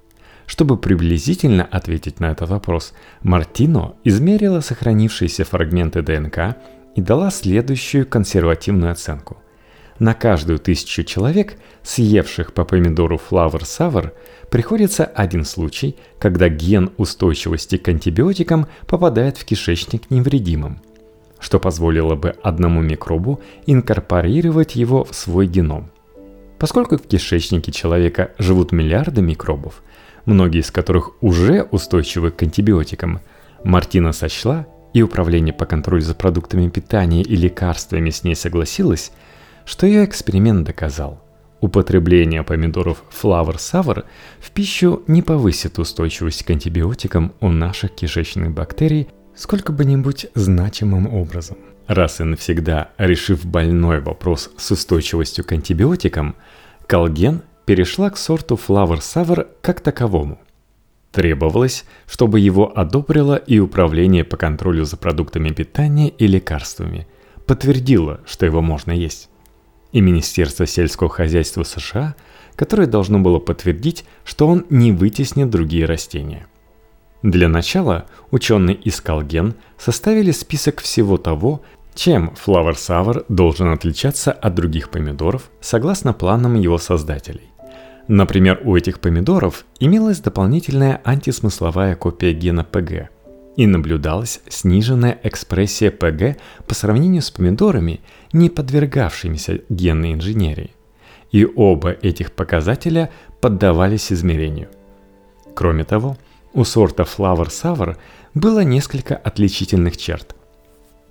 Чтобы 0.45 0.77
приблизительно 0.77 1.63
ответить 1.65 2.19
на 2.19 2.31
этот 2.31 2.49
вопрос, 2.49 2.93
Мартино 3.23 3.95
измерила 4.03 4.59
сохранившиеся 4.59 5.43
фрагменты 5.43 6.03
ДНК 6.03 6.57
и 6.95 7.01
дала 7.01 7.31
следующую 7.31 8.05
консервативную 8.05 8.91
оценку. 8.91 9.37
На 9.97 10.13
каждую 10.13 10.59
тысячу 10.59 11.03
человек, 11.03 11.55
съевших 11.81 12.53
по 12.53 12.63
помидору 12.63 13.17
флавр 13.17 13.65
савр, 13.65 14.13
приходится 14.51 15.05
один 15.05 15.45
случай, 15.45 15.95
когда 16.19 16.47
ген 16.47 16.91
устойчивости 16.97 17.77
к 17.77 17.87
антибиотикам 17.87 18.67
попадает 18.85 19.37
в 19.37 19.45
кишечник 19.45 20.11
невредимым, 20.11 20.79
что 21.39 21.59
позволило 21.59 22.13
бы 22.15 22.35
одному 22.43 22.81
микробу 22.81 23.41
инкорпорировать 23.65 24.75
его 24.75 25.03
в 25.03 25.15
свой 25.15 25.47
геном– 25.47 25.89
Поскольку 26.61 26.95
в 26.95 27.07
кишечнике 27.07 27.71
человека 27.71 28.33
живут 28.37 28.71
миллиарды 28.71 29.23
микробов, 29.23 29.81
многие 30.25 30.59
из 30.59 30.69
которых 30.69 31.13
уже 31.19 31.63
устойчивы 31.63 32.29
к 32.29 32.43
антибиотикам, 32.43 33.19
Мартина 33.63 34.11
сочла, 34.11 34.67
и 34.93 35.01
Управление 35.01 35.55
по 35.55 35.65
контролю 35.65 36.03
за 36.03 36.13
продуктами 36.13 36.69
питания 36.69 37.23
и 37.23 37.35
лекарствами 37.35 38.11
с 38.11 38.23
ней 38.23 38.35
согласилось, 38.35 39.11
что 39.65 39.87
ее 39.87 40.05
эксперимент 40.05 40.63
доказал. 40.63 41.23
Употребление 41.61 42.43
помидоров 42.43 43.05
Flower 43.09 43.55
Sour 43.55 44.03
в 44.39 44.51
пищу 44.51 45.01
не 45.07 45.23
повысит 45.23 45.79
устойчивость 45.79 46.43
к 46.43 46.51
антибиотикам 46.51 47.33
у 47.39 47.49
наших 47.49 47.95
кишечных 47.95 48.51
бактерий 48.51 49.07
сколько 49.33 49.71
бы 49.71 49.83
нибудь 49.83 50.27
значимым 50.35 51.11
образом. 51.11 51.57
Раз 51.91 52.21
и 52.21 52.23
навсегда 52.23 52.91
решив 52.97 53.45
больной 53.45 53.99
вопрос 53.99 54.49
с 54.55 54.71
устойчивостью 54.71 55.43
к 55.43 55.51
антибиотикам, 55.51 56.37
Колген 56.87 57.41
перешла 57.65 58.09
к 58.09 58.15
сорту 58.15 58.55
Flower 58.55 58.99
Sour 58.99 59.49
как 59.59 59.81
таковому. 59.81 60.39
Требовалось, 61.11 61.83
чтобы 62.07 62.39
его 62.39 62.71
одобрило 62.73 63.35
и 63.35 63.59
Управление 63.59 64.23
по 64.23 64.37
контролю 64.37 64.85
за 64.85 64.95
продуктами 64.95 65.49
питания 65.49 66.07
и 66.07 66.27
лекарствами, 66.27 67.07
подтвердило, 67.45 68.21
что 68.25 68.45
его 68.45 68.61
можно 68.61 68.93
есть. 68.93 69.29
И 69.91 69.99
Министерство 69.99 70.65
сельского 70.65 71.09
хозяйства 71.09 71.63
США, 71.63 72.15
которое 72.55 72.87
должно 72.87 73.19
было 73.19 73.39
подтвердить, 73.39 74.05
что 74.23 74.47
он 74.47 74.65
не 74.69 74.93
вытеснит 74.93 75.49
другие 75.49 75.83
растения. 75.83 76.47
Для 77.23 77.47
начала 77.49 78.05
ученые 78.31 78.75
из 78.75 78.99
Колген 78.99 79.55
составили 79.77 80.31
список 80.31 80.81
всего 80.81 81.17
того, 81.17 81.61
чем 81.93 82.33
Flower 82.45 82.73
Sour 82.73 83.25
должен 83.29 83.71
отличаться 83.73 84.31
от 84.31 84.55
других 84.55 84.89
помидоров 84.89 85.49
согласно 85.59 86.13
планам 86.13 86.55
его 86.55 86.77
создателей? 86.77 87.49
Например, 88.07 88.59
у 88.63 88.75
этих 88.75 88.99
помидоров 88.99 89.65
имелась 89.79 90.19
дополнительная 90.19 91.01
антисмысловая 91.03 91.95
копия 91.95 92.33
гена 92.33 92.63
ПГ, 92.63 93.09
и 93.57 93.67
наблюдалась 93.67 94.41
сниженная 94.49 95.19
экспрессия 95.23 95.91
ПГ 95.91 96.39
по 96.67 96.73
сравнению 96.73 97.21
с 97.21 97.31
помидорами, 97.31 97.99
не 98.33 98.49
подвергавшимися 98.49 99.59
генной 99.69 100.13
инженерии. 100.13 100.71
и 101.31 101.47
оба 101.55 101.91
этих 101.91 102.31
показателя 102.31 103.09
поддавались 103.39 104.11
измерению. 104.11 104.67
Кроме 105.55 105.83
того, 105.83 106.17
у 106.53 106.63
сорта 106.63 107.03
Flower 107.03 107.47
Sour 107.47 107.97
было 108.33 108.63
несколько 108.63 109.15
отличительных 109.15 109.97
черт. 109.97 110.35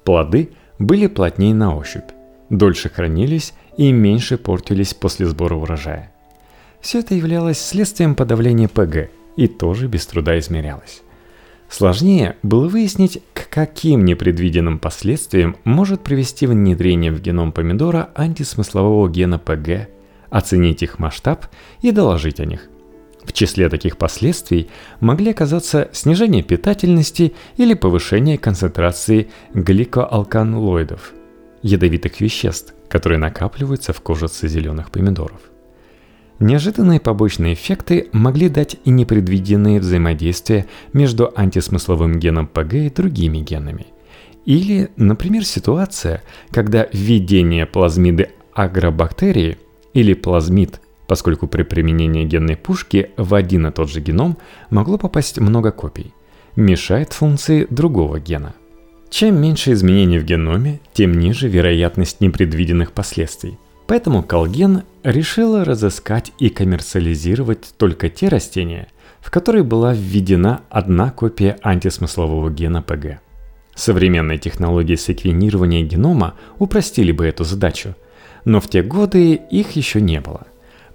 Плоды 0.04 0.50
были 0.80 1.06
плотнее 1.06 1.54
на 1.54 1.76
ощупь, 1.76 2.10
дольше 2.48 2.88
хранились 2.88 3.52
и 3.76 3.92
меньше 3.92 4.38
портились 4.38 4.94
после 4.94 5.26
сбора 5.26 5.54
урожая. 5.54 6.10
Все 6.80 7.00
это 7.00 7.14
являлось 7.14 7.60
следствием 7.60 8.14
подавления 8.14 8.66
ПГ 8.66 9.10
и 9.36 9.46
тоже 9.46 9.86
без 9.86 10.06
труда 10.06 10.38
измерялось. 10.38 11.02
Сложнее 11.68 12.36
было 12.42 12.66
выяснить, 12.66 13.22
к 13.34 13.48
каким 13.50 14.04
непредвиденным 14.04 14.78
последствиям 14.78 15.56
может 15.64 16.02
привести 16.02 16.46
внедрение 16.46 17.12
в 17.12 17.20
геном 17.20 17.52
помидора 17.52 18.10
антисмыслового 18.16 19.08
гена 19.08 19.38
ПГ, 19.38 19.88
оценить 20.30 20.82
их 20.82 20.98
масштаб 20.98 21.46
и 21.82 21.92
доложить 21.92 22.40
о 22.40 22.46
них. 22.46 22.68
В 23.24 23.32
числе 23.32 23.68
таких 23.68 23.96
последствий 23.96 24.68
могли 25.00 25.30
оказаться 25.30 25.88
снижение 25.92 26.42
питательности 26.42 27.34
или 27.56 27.74
повышение 27.74 28.38
концентрации 28.38 29.28
гликоалканлоидов, 29.54 31.12
ядовитых 31.62 32.20
веществ, 32.20 32.74
которые 32.88 33.18
накапливаются 33.18 33.92
в 33.92 34.00
кожице 34.00 34.48
зеленых 34.48 34.90
помидоров. 34.90 35.40
Неожиданные 36.38 37.00
побочные 37.00 37.52
эффекты 37.52 38.08
могли 38.12 38.48
дать 38.48 38.76
и 38.84 38.90
непредвиденные 38.90 39.78
взаимодействия 39.78 40.66
между 40.94 41.30
антисмысловым 41.36 42.18
геном 42.18 42.46
ПГ 42.46 42.74
и 42.74 42.90
другими 42.90 43.38
генами. 43.38 43.88
Или, 44.46 44.88
например, 44.96 45.44
ситуация, 45.44 46.22
когда 46.50 46.88
введение 46.94 47.66
плазмиды 47.66 48.30
агробактерии 48.54 49.58
или 49.92 50.14
плазмид, 50.14 50.80
поскольку 51.10 51.48
при 51.48 51.64
применении 51.64 52.24
генной 52.24 52.54
пушки 52.54 53.10
в 53.16 53.34
один 53.34 53.66
и 53.66 53.72
тот 53.72 53.90
же 53.90 54.00
геном 54.00 54.38
могло 54.70 54.96
попасть 54.96 55.40
много 55.40 55.72
копий, 55.72 56.14
мешает 56.54 57.14
функции 57.14 57.66
другого 57.68 58.20
гена. 58.20 58.54
Чем 59.08 59.42
меньше 59.42 59.72
изменений 59.72 60.20
в 60.20 60.24
геноме, 60.24 60.78
тем 60.92 61.14
ниже 61.14 61.48
вероятность 61.48 62.20
непредвиденных 62.20 62.92
последствий– 62.92 63.58
Поэтому 63.88 64.22
Колген 64.22 64.84
решила 65.02 65.64
разыскать 65.64 66.30
и 66.38 66.48
коммерциализировать 66.48 67.74
только 67.76 68.08
те 68.08 68.28
растения, 68.28 68.86
в 69.20 69.32
которые 69.32 69.64
была 69.64 69.92
введена 69.92 70.60
одна 70.70 71.10
копия 71.10 71.58
антисмыслового 71.60 72.50
гена 72.50 72.82
ПГ. 72.82 73.18
Современные 73.74 74.38
технологии 74.38 74.94
секвенирования 74.94 75.82
генома 75.82 76.34
упростили 76.60 77.10
бы 77.10 77.26
эту 77.26 77.42
задачу, 77.42 77.96
но 78.44 78.60
в 78.60 78.70
те 78.70 78.84
годы 78.84 79.34
их 79.34 79.72
еще 79.72 80.00
не 80.00 80.20
было. 80.20 80.46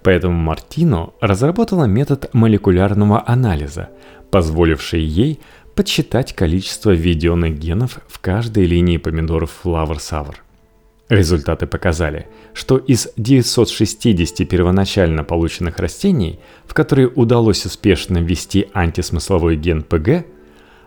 Поэтому 0.06 0.34
Мартино 0.34 1.14
разработала 1.20 1.86
метод 1.86 2.30
молекулярного 2.32 3.24
анализа, 3.26 3.88
позволивший 4.30 5.02
ей 5.02 5.40
подсчитать 5.74 6.32
количество 6.32 6.92
введенных 6.92 7.58
генов 7.58 7.98
в 8.06 8.20
каждой 8.20 8.66
линии 8.66 8.98
помидоров 8.98 9.50
Flower 9.64 9.96
Sour. 9.96 10.36
Результаты 11.08 11.66
показали, 11.66 12.28
что 12.54 12.76
из 12.76 13.08
960 13.16 14.48
первоначально 14.48 15.24
полученных 15.24 15.80
растений, 15.80 16.38
в 16.66 16.72
которые 16.72 17.08
удалось 17.08 17.66
успешно 17.66 18.18
ввести 18.18 18.68
антисмысловой 18.74 19.56
ген 19.56 19.82
ПГ, 19.82 20.24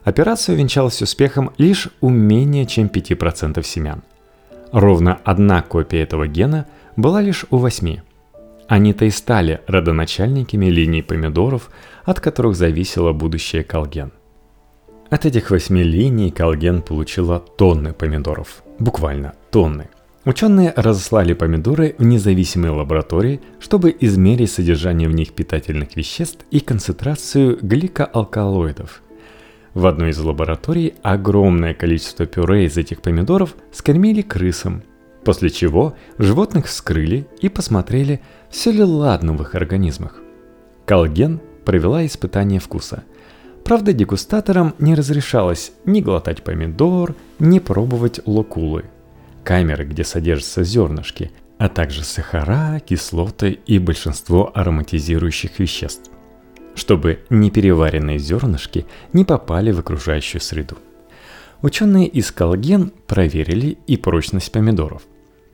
операция 0.05 0.55
увенчалась 0.55 1.01
успехом 1.01 1.51
лишь 1.57 1.89
у 1.99 2.07
менее 2.07 2.65
чем 2.65 2.87
5% 2.87 3.61
семян. 3.63 4.01
Ровно 4.71 5.19
одна 5.25 5.61
копия 5.61 6.03
этого 6.03 6.25
гена 6.25 6.67
была 6.95 7.19
лишь 7.19 7.45
у 7.49 7.57
8. 7.57 7.99
Они-то 8.69 9.03
и 9.03 9.09
стали 9.09 9.59
родоначальниками 9.67 10.67
линий 10.67 11.01
помидоров, 11.01 11.69
от 12.05 12.21
которых 12.21 12.55
зависело 12.55 13.11
будущее 13.11 13.63
колген. 13.63 14.13
От 15.09 15.25
этих 15.25 15.51
восьми 15.51 15.83
линий 15.83 16.31
колген 16.31 16.81
получила 16.81 17.39
тонны 17.39 17.91
помидоров. 17.91 18.63
Буквально 18.79 19.33
тонны– 19.51 19.89
Ученые 20.25 20.73
разослали 20.75 21.33
помидоры 21.33 21.95
в 21.97 22.03
независимые 22.03 22.71
лаборатории, 22.71 23.41
чтобы 23.59 23.95
измерить 23.99 24.51
содержание 24.51 25.07
в 25.07 25.13
них 25.13 25.31
питательных 25.31 25.95
веществ 25.95 26.45
и 26.51 26.59
концентрацию 26.59 27.57
гликоалкалоидов. 27.61 29.01
В 29.73 29.87
одной 29.87 30.09
из 30.09 30.19
лабораторий 30.19 30.93
огромное 31.03 31.73
количество 31.73 32.25
пюре 32.25 32.65
из 32.65 32.77
этих 32.77 33.01
помидоров 33.01 33.55
скормили 33.71 34.21
крысам, 34.21 34.83
после 35.23 35.49
чего 35.49 35.95
животных 36.17 36.67
вскрыли 36.67 37.27
и 37.41 37.49
посмотрели, 37.49 38.21
все 38.49 38.71
ли 38.71 38.83
ладно 38.83 39.33
в 39.33 39.41
их 39.41 39.55
организмах. 39.55 40.15
Колген 40.85 41.41
провела 41.65 42.05
испытание 42.05 42.59
вкуса. 42.59 43.03
Правда, 43.63 43.93
дегустаторам 43.93 44.73
не 44.79 44.95
разрешалось 44.95 45.71
ни 45.85 46.01
глотать 46.01 46.43
помидор, 46.43 47.15
ни 47.39 47.59
пробовать 47.59 48.21
локулы– 48.25 48.85
камеры, 49.43 49.85
где 49.85 50.03
содержатся 50.03 50.63
зернышки, 50.63 51.31
а 51.57 51.69
также 51.69 52.03
сахара, 52.03 52.79
кислоты 52.79 53.59
и 53.65 53.79
большинство 53.79 54.51
ароматизирующих 54.53 55.57
веществ, 55.57 56.11
чтобы 56.75 57.21
непереваренные 57.31 58.19
зернышки 58.19 58.85
не 59.11 59.25
попали 59.25 59.71
в 59.71 59.79
окружающую 59.79 60.39
среду. 60.39 60.77
Ученые 61.61 62.07
из 62.07 62.31
Колген 62.31 62.91
проверили 63.07 63.77
и 63.85 63.97
прочность 63.97 64.51
помидоров. 64.51 65.03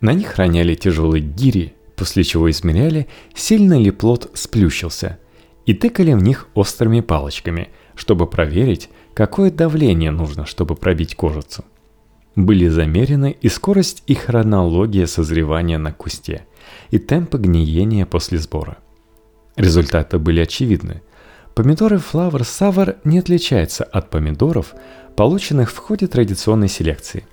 На 0.02 0.14
них 0.14 0.28
храняли 0.28 0.76
тяжелые 0.76 1.22
гири, 1.22 1.74
после 1.96 2.24
чего 2.24 2.50
измеряли, 2.52 3.08
сильно 3.34 3.80
ли 3.80 3.92
плод 3.92 4.30
сплющился, 4.34 5.18
и 5.66 5.74
тыкали 5.74 6.14
в 6.14 6.22
них 6.22 6.48
острыми 6.54 7.00
палочками, 7.00 7.70
чтобы 7.96 8.28
проверить, 8.28 8.90
какое 9.14 9.50
давление 9.50 10.12
нужно, 10.12 10.46
чтобы 10.46 10.76
пробить 10.76 11.16
кожицу 11.16 11.66
были 12.36 12.68
замерены 12.68 13.36
и 13.40 13.50
скорость 13.50 14.04
и 14.08 14.14
хронология 14.14 15.06
созревания 15.06 15.78
на 15.78 15.94
кусте, 15.94 16.46
и 16.92 17.00
темпы 17.00 17.38
гниения 17.38 18.06
после 18.06 18.38
сбора. 18.38 18.78
Результаты 19.56 20.20
были 20.20 20.42
очевидны. 20.42 21.02
Помидоры 21.56 21.98
Flower 21.98 22.42
Sour 22.42 22.98
не 23.04 23.18
отличаются 23.20 23.84
от 23.84 24.10
помидоров, 24.10 24.76
полученных 25.16 25.72
в 25.72 25.78
ходе 25.78 26.08
традиционной 26.08 26.68
селекции. 26.68 27.26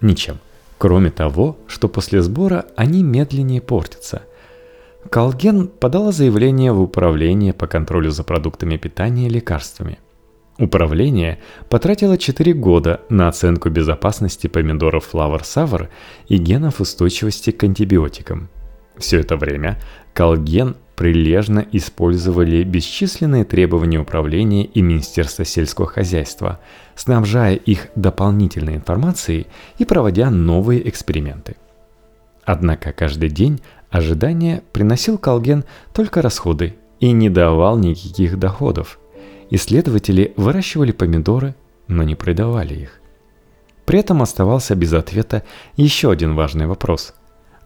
Ничем, 0.00 0.38
кроме 0.78 1.10
того, 1.10 1.56
что 1.66 1.88
после 1.88 2.22
сбора 2.22 2.66
они 2.76 3.02
медленнее 3.02 3.60
портятся. 3.60 4.22
Колген 5.10 5.66
подала 5.66 6.12
заявление 6.12 6.72
в 6.72 6.80
управление 6.80 7.52
по 7.52 7.66
контролю 7.66 8.10
за 8.10 8.22
продуктами 8.22 8.76
питания 8.76 9.26
и 9.26 9.30
лекарствами– 9.30 9.98
Управление 10.58 11.38
потратило 11.70 12.18
4 12.18 12.52
года 12.52 13.00
на 13.08 13.28
оценку 13.28 13.70
безопасности 13.70 14.48
помидоров 14.48 15.08
Flower 15.12 15.40
Sour 15.40 15.88
и 16.28 16.36
генов 16.36 16.80
устойчивости 16.80 17.50
к 17.52 17.64
антибиотикам. 17.64 18.48
Все 18.98 19.20
это 19.20 19.36
время 19.36 19.80
Колген 20.12 20.76
прилежно 20.96 21.66
использовали 21.72 22.62
бесчисленные 22.64 23.44
требования 23.44 23.98
управления 23.98 24.64
и 24.64 24.82
Министерства 24.82 25.44
сельского 25.44 25.86
хозяйства, 25.86 26.60
снабжая 26.94 27.54
их 27.54 27.88
дополнительной 27.96 28.76
информацией 28.76 29.46
и 29.78 29.84
проводя 29.84 30.30
новые 30.30 30.88
эксперименты. 30.88 31.56
Однако 32.44 32.92
каждый 32.92 33.30
день 33.30 33.60
ожидания 33.90 34.62
приносил 34.72 35.18
Колген 35.18 35.64
только 35.92 36.22
расходы 36.22 36.76
и 37.00 37.12
не 37.12 37.30
давал 37.30 37.78
никаких 37.78 38.38
доходов– 38.38 38.98
Исследователи 39.54 40.32
выращивали 40.38 40.92
помидоры, 40.92 41.54
но 41.86 42.04
не 42.04 42.14
продавали 42.14 42.72
их. 42.72 43.02
При 43.84 43.98
этом 43.98 44.22
оставался 44.22 44.74
без 44.74 44.94
ответа 44.94 45.42
еще 45.76 46.10
один 46.10 46.34
важный 46.34 46.66
вопрос. 46.66 47.12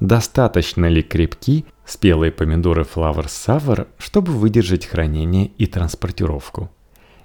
Достаточно 0.01 0.87
ли 0.87 1.03
крепки 1.03 1.65
спелые 1.85 2.31
помидоры 2.31 2.83
Flower 2.83 3.27
Sour, 3.27 3.87
чтобы 3.99 4.33
выдержать 4.33 4.87
хранение 4.87 5.47
и 5.47 5.67
транспортировку? 5.67 6.71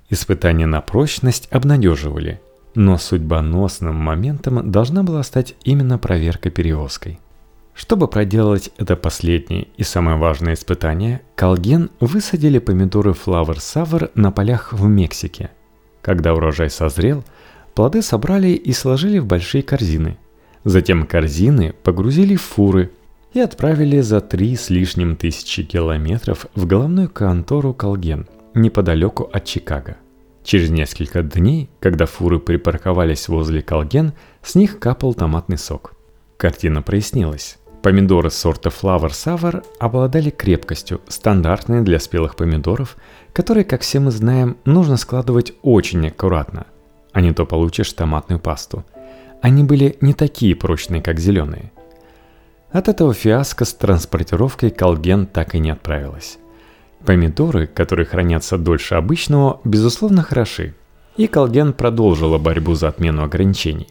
Испытания 0.09 0.65
на 0.65 0.81
прочность 0.81 1.47
обнадеживали, 1.51 2.41
но 2.75 2.97
судьбоносным 2.97 3.95
моментом 3.95 4.71
должна 4.71 5.03
была 5.03 5.23
стать 5.23 5.55
именно 5.63 5.97
проверка 5.97 6.49
перевозкой. 6.49 7.19
Чтобы 7.73 8.07
проделать 8.07 8.71
это 8.77 8.95
последнее 8.95 9.67
и 9.77 9.83
самое 9.83 10.17
важное 10.17 10.53
испытание, 10.53 11.21
Колген 11.35 11.89
высадили 11.99 12.59
помидоры 12.59 13.11
Flower 13.11 13.57
Sour 13.57 14.11
на 14.15 14.31
полях 14.31 14.73
в 14.73 14.85
Мексике. 14.87 15.51
Когда 16.01 16.33
урожай 16.33 16.69
созрел, 16.69 17.23
плоды 17.73 18.01
собрали 18.01 18.49
и 18.49 18.73
сложили 18.73 19.19
в 19.19 19.25
большие 19.25 19.63
корзины. 19.63 20.17
Затем 20.63 21.07
корзины 21.07 21.73
погрузили 21.83 22.35
в 22.35 22.41
фуры 22.41 22.91
и 23.33 23.39
отправили 23.39 24.01
за 24.01 24.21
три 24.21 24.55
с 24.55 24.69
лишним 24.69 25.15
тысячи 25.15 25.63
километров 25.63 26.45
в 26.53 26.65
головную 26.65 27.09
контору 27.09 27.73
Колген, 27.73 28.27
неподалеку 28.53 29.29
от 29.31 29.45
Чикаго. 29.45 29.97
Через 30.43 30.69
несколько 30.69 31.23
дней, 31.23 31.69
когда 31.79 32.05
фуры 32.05 32.39
припарковались 32.39 33.27
возле 33.27 33.61
Колген, 33.61 34.13
с 34.41 34.55
них 34.55 34.79
капал 34.79 35.13
томатный 35.13 35.57
сок. 35.57 35.93
Картина 36.37 36.81
прояснилась. 36.81 37.57
Помидоры 37.81 38.29
сорта 38.29 38.69
Flower 38.69 39.09
Sour 39.09 39.65
обладали 39.79 40.29
крепкостью, 40.29 41.01
стандартной 41.07 41.81
для 41.81 41.99
спелых 41.99 42.35
помидоров, 42.35 42.95
которые, 43.33 43.63
как 43.63 43.81
все 43.81 43.99
мы 43.99 44.11
знаем, 44.11 44.57
нужно 44.65 44.97
складывать 44.97 45.53
очень 45.63 46.07
аккуратно, 46.07 46.67
а 47.11 47.21
не 47.21 47.33
то 47.33 47.45
получишь 47.45 47.93
томатную 47.93 48.39
пасту. 48.39 48.83
Они 49.41 49.63
были 49.63 49.97
не 50.01 50.13
такие 50.13 50.55
прочные, 50.55 51.01
как 51.01 51.19
зеленые. 51.19 51.71
От 52.71 52.87
этого 52.87 53.13
фиаско 53.13 53.65
с 53.65 53.73
транспортировкой 53.73 54.69
Колген 54.69 55.25
так 55.25 55.55
и 55.55 55.59
не 55.59 55.71
отправилась. 55.71 56.37
Помидоры, 57.05 57.67
которые 57.67 58.05
хранятся 58.05 58.57
дольше 58.57 58.95
обычного, 58.95 59.59
безусловно 59.63 60.21
хороши. 60.21 60.75
И 61.17 61.27
Колген 61.27 61.73
продолжила 61.73 62.37
борьбу 62.37 62.75
за 62.75 62.87
отмену 62.87 63.23
ограничений. 63.23 63.87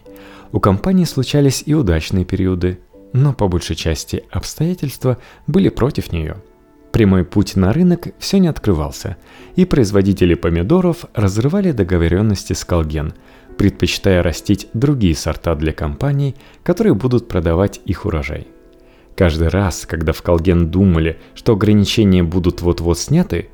У 0.51 0.59
компании 0.59 1.05
случались 1.05 1.63
и 1.65 1.73
удачные 1.73 2.25
периоды– 2.25 2.79
но 3.13 3.33
по 3.33 3.47
большей 3.47 3.75
части 3.75 4.23
обстоятельства 4.31 5.17
были 5.47 5.69
против 5.69 6.11
нее. 6.11 6.37
Прямой 6.91 7.23
путь 7.23 7.55
на 7.55 7.71
рынок 7.71 8.09
все 8.19 8.37
не 8.39 8.47
открывался, 8.47 9.17
и 9.55 9.65
производители 9.65 10.33
помидоров 10.33 11.05
разрывали 11.13 11.71
договоренности 11.71 12.53
с 12.53 12.65
Колген, 12.65 13.13
предпочитая 13.61 14.23
растить 14.23 14.67
другие 14.73 15.15
сорта 15.15 15.53
для 15.53 15.71
компаний, 15.71 16.35
которые 16.63 16.95
будут 16.95 17.27
продавать 17.27 17.79
их 17.85 18.05
урожай. 18.05 18.47
Каждый 19.15 19.49
раз, 19.49 19.85
когда 19.85 20.13
в 20.13 20.21
Колген 20.23 20.71
думали, 20.71 21.19
что 21.35 21.53
ограничения 21.53 22.23
будут 22.23 22.61
вот-вот 22.61 22.97
сняты, 22.97 23.49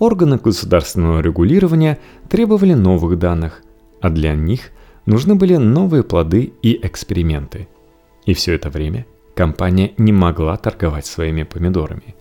органы 0.00 0.38
государственного 0.38 1.20
регулирования 1.20 2.00
требовали 2.28 2.74
новых 2.74 3.18
данных, 3.18 3.62
а 4.00 4.10
для 4.10 4.34
них 4.34 4.70
нужны 5.06 5.36
были 5.36 5.56
новые 5.56 6.02
плоды 6.02 6.52
и 6.62 6.78
эксперименты– 6.84 7.68
и 8.24 8.34
все 8.34 8.54
это 8.54 8.70
время 8.70 9.06
компания 9.34 9.92
не 9.98 10.12
могла 10.12 10.56
торговать 10.56 11.06
своими 11.06 11.42
помидорами. 11.42 12.14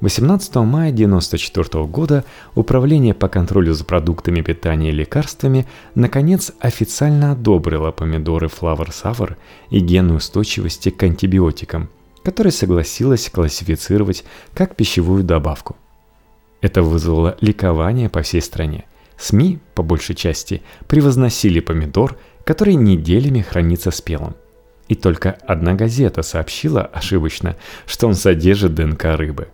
18 0.00 0.56
мая 0.56 0.90
1994 0.90 1.84
года 1.86 2.24
Управление 2.54 3.14
по 3.14 3.28
контролю 3.28 3.72
за 3.72 3.84
продуктами 3.84 4.42
питания 4.42 4.90
и 4.90 4.92
лекарствами 4.92 5.66
наконец 5.94 6.52
официально 6.60 7.32
одобрило 7.32 7.92
помидоры 7.92 8.48
Flower 8.48 8.88
Sour 8.90 9.36
и 9.70 9.80
генную 9.80 10.18
устойчивости 10.18 10.90
к 10.90 11.02
антибиотикам, 11.02 11.88
которые 12.22 12.52
согласилась 12.52 13.30
классифицировать 13.30 14.24
как 14.52 14.76
пищевую 14.76 15.24
добавку. 15.24 15.76
Это 16.60 16.82
вызвало 16.82 17.36
ликование 17.40 18.10
по 18.10 18.20
всей 18.20 18.42
стране. 18.42 18.84
СМИ, 19.16 19.60
по 19.74 19.82
большей 19.82 20.14
части, 20.14 20.62
превозносили 20.88 21.60
помидор, 21.60 22.18
который 22.44 22.74
неделями 22.74 23.40
хранится 23.40 23.90
спелым– 23.90 24.34
и 24.88 24.94
только 24.94 25.32
одна 25.46 25.74
газета 25.74 26.22
сообщила 26.22 26.82
ошибочно, 26.82 27.56
что 27.86 28.06
он 28.06 28.14
содержит 28.14 28.74
ДНК 28.74 29.04
рыбы. 29.16 29.48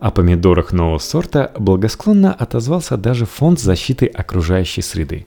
О 0.00 0.10
помидорах 0.10 0.72
нового 0.72 0.98
сорта 0.98 1.52
благосклонно 1.58 2.32
отозвался 2.32 2.96
даже 2.96 3.26
Фонд 3.26 3.60
защиты 3.60 4.06
окружающей 4.06 4.80
среды, 4.80 5.26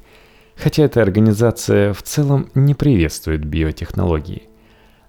хотя 0.55 0.83
эта 0.83 1.03
организация 1.03 1.93
в 1.93 2.01
целом 2.01 2.49
не 2.55 2.73
приветствует 2.73 3.45
биотехнологии. 3.45 4.43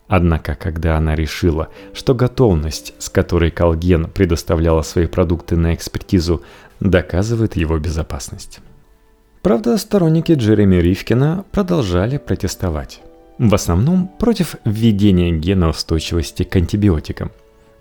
Однако, 0.07 0.55
когда 0.55 0.99
она 0.99 1.15
решила, 1.15 1.71
что 1.95 2.15
готовность, 2.15 2.93
с 2.99 3.09
которой 3.09 3.51
Колген 3.51 4.11
предоставляла 4.11 4.83
свои 4.83 5.07
продукты 5.07 5.57
на 5.57 5.75
экспертизу, 5.75 6.43
доказывает 6.81 7.57
его 7.57 7.79
безопасность. 7.79 8.61
Правда, 9.41 9.79
сторонники 9.79 10.33
Джереми 10.33 10.77
Ривкина 10.77 11.47
продолжали 11.53 12.19
протестовать. 12.19 13.01
В 13.39 13.55
основном 13.55 14.09
против 14.09 14.57
введения 14.67 15.33
гена 15.33 15.71
устойчивости 15.71 16.43
к 16.43 16.55
антибиотикам. 16.55 17.33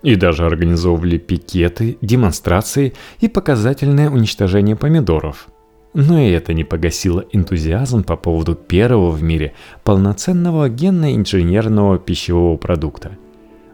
И 0.04 0.16
даже 0.16 0.44
организовывали 0.44 1.16
пикеты, 1.16 1.96
демонстрации 2.02 2.92
и 3.20 3.28
показательное 3.28 4.10
уничтожение 4.10 4.76
помидоров. 4.76 5.48
Но 5.94 6.20
и 6.20 6.30
это 6.30 6.52
не 6.52 6.62
погасило 6.62 7.24
энтузиазм 7.32 8.04
по 8.04 8.16
поводу 8.16 8.54
первого 8.54 9.10
в 9.10 9.22
мире 9.22 9.54
полноценного 9.82 10.68
генно-инженерного 10.68 11.98
пищевого 11.98 12.58
продукта. 12.58 13.16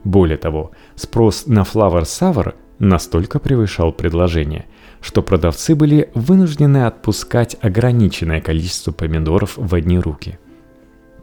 Более 0.04 0.38
того, 0.38 0.70
спрос 0.94 1.46
на 1.46 1.62
Flower 1.62 2.02
Sour 2.02 2.54
настолько 2.78 3.40
превышал 3.40 3.90
предложение, 3.90 4.66
что 5.00 5.22
продавцы 5.22 5.74
были 5.74 6.10
вынуждены 6.14 6.86
отпускать 6.86 7.56
ограниченное 7.60 8.40
количество 8.40 8.92
помидоров 8.92 9.54
в 9.56 9.74
одни 9.74 9.98
руки– 9.98 10.38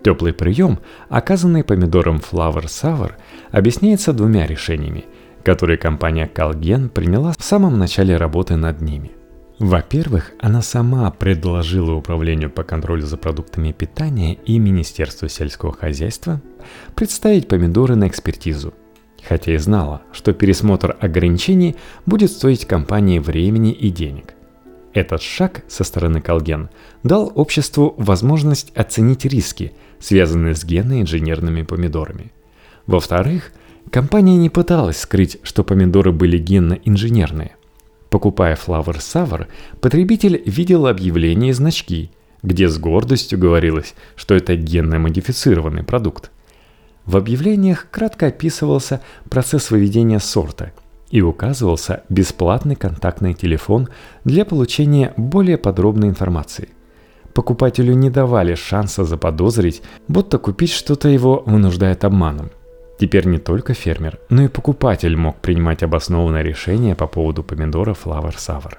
Теплый 0.07 0.31
прием, 0.31 0.79
оказанный 1.09 1.65
помидором 1.65 2.21
Flower 2.21 2.63
Sour, 2.67 3.15
объясняется 3.51 4.13
двумя 4.13 4.47
решениями, 4.47 5.03
которые 5.43 5.77
компания 5.77 6.31
Calgen 6.33 6.87
приняла 6.87 7.33
в 7.37 7.43
самом 7.43 7.77
начале 7.77 8.15
работы 8.15 8.55
над 8.55 8.79
ними. 8.79 9.11
Во-первых, 9.59 10.31
она 10.39 10.61
сама 10.61 11.11
предложила 11.11 11.91
Управлению 11.91 12.49
по 12.49 12.63
контролю 12.63 13.01
за 13.01 13.17
продуктами 13.17 13.73
питания 13.73 14.35
и 14.35 14.59
Министерству 14.59 15.27
сельского 15.27 15.73
хозяйства 15.73 16.41
представить 16.95 17.49
помидоры 17.49 17.95
на 17.95 18.07
экспертизу, 18.07 18.73
хотя 19.27 19.55
и 19.55 19.57
знала, 19.57 20.03
что 20.13 20.31
пересмотр 20.31 20.95
ограничений 21.01 21.75
будет 22.05 22.31
стоить 22.31 22.63
компании 22.63 23.19
времени 23.19 23.73
и 23.73 23.89
денег. 23.89 24.36
Этот 24.93 25.21
шаг 25.21 25.63
со 25.67 25.83
стороны 25.83 26.21
Колген 26.21 26.69
дал 27.03 27.31
обществу 27.35 27.93
возможность 27.97 28.75
оценить 28.75 29.25
риски– 29.25 29.73
связанные 29.99 30.55
с 30.55 30.63
генно-инженерными 30.63 31.63
помидорами. 31.63 32.31
Во-вторых, 32.85 33.51
компания 33.91 34.37
не 34.37 34.49
пыталась 34.49 34.99
скрыть, 34.99 35.37
что 35.43 35.63
помидоры 35.63 36.11
были 36.11 36.37
генно-инженерные. 36.37 37.55
Покупая 38.09 38.55
Flower 38.55 38.97
Sour, 38.97 39.47
потребитель 39.81 40.41
видел 40.45 40.87
объявления 40.87 41.49
и 41.49 41.53
значки, 41.53 42.11
где 42.41 42.69
с 42.69 42.77
гордостью 42.77 43.37
говорилось, 43.37 43.95
что 44.15 44.35
это 44.35 44.55
генно-модифицированный 44.55 45.83
продукт. 45.83 46.31
В 47.05 47.17
объявлениях 47.17 47.87
кратко 47.89 48.27
описывался 48.27 49.01
процесс 49.29 49.71
выведения 49.71 50.19
сорта 50.19 50.71
и 51.09 51.21
указывался 51.21 52.03
бесплатный 52.09 52.75
контактный 52.75 53.33
телефон 53.33 53.89
для 54.23 54.45
получения 54.45 55.13
более 55.17 55.57
подробной 55.57 56.09
информации. 56.09 56.69
Покупателю 57.33 57.93
не 57.93 58.09
давали 58.09 58.55
шанса 58.55 59.03
заподозрить, 59.03 59.81
будто 60.07 60.37
купить 60.39 60.71
что-то 60.71 61.07
его 61.07 61.43
вынуждает 61.45 62.03
обманом. 62.03 62.49
Теперь 62.99 63.27
не 63.27 63.37
только 63.37 63.73
фермер, 63.75 64.19
но 64.29 64.43
и 64.43 64.47
покупатель 64.47 65.15
мог 65.15 65.37
принимать 65.37 65.83
обоснованное 65.83 66.41
решение 66.41 66.95
по 66.95 67.05
поводу 67.05 67.43
помидора 67.43 67.93
Flower 67.93 68.35
Sour. 68.35 68.77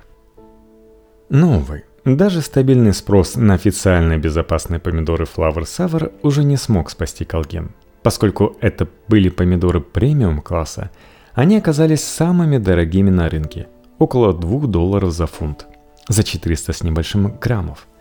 Но, 1.28 1.58
увы, 1.58 1.84
даже 2.04 2.40
стабильный 2.40 2.94
спрос 2.94 3.36
на 3.36 3.54
официально 3.54 4.18
безопасные 4.18 4.80
помидоры 4.80 5.24
Flower 5.24 5.62
Sour 5.62 6.12
уже 6.22 6.42
не 6.42 6.56
смог 6.56 6.90
спасти 6.90 7.24
Колген. 7.24 7.70
Поскольку 8.02 8.56
это 8.60 8.88
были 9.06 9.28
помидоры 9.28 9.80
премиум 9.80 10.40
класса, 10.40 10.90
они 11.38 11.56
оказались 11.56 12.04
самыми 12.04 12.58
дорогими 12.58 13.10
на 13.10 13.28
рынке– 13.28 13.68
около 13.98 14.32
2 14.32 14.66
долларов 14.66 15.12
за 15.12 15.26
фунт, 15.26 15.66
за 16.08 16.22
400 16.22 16.72
с 16.72 16.82
небольшим 16.82 17.38
граммов– 17.38 17.86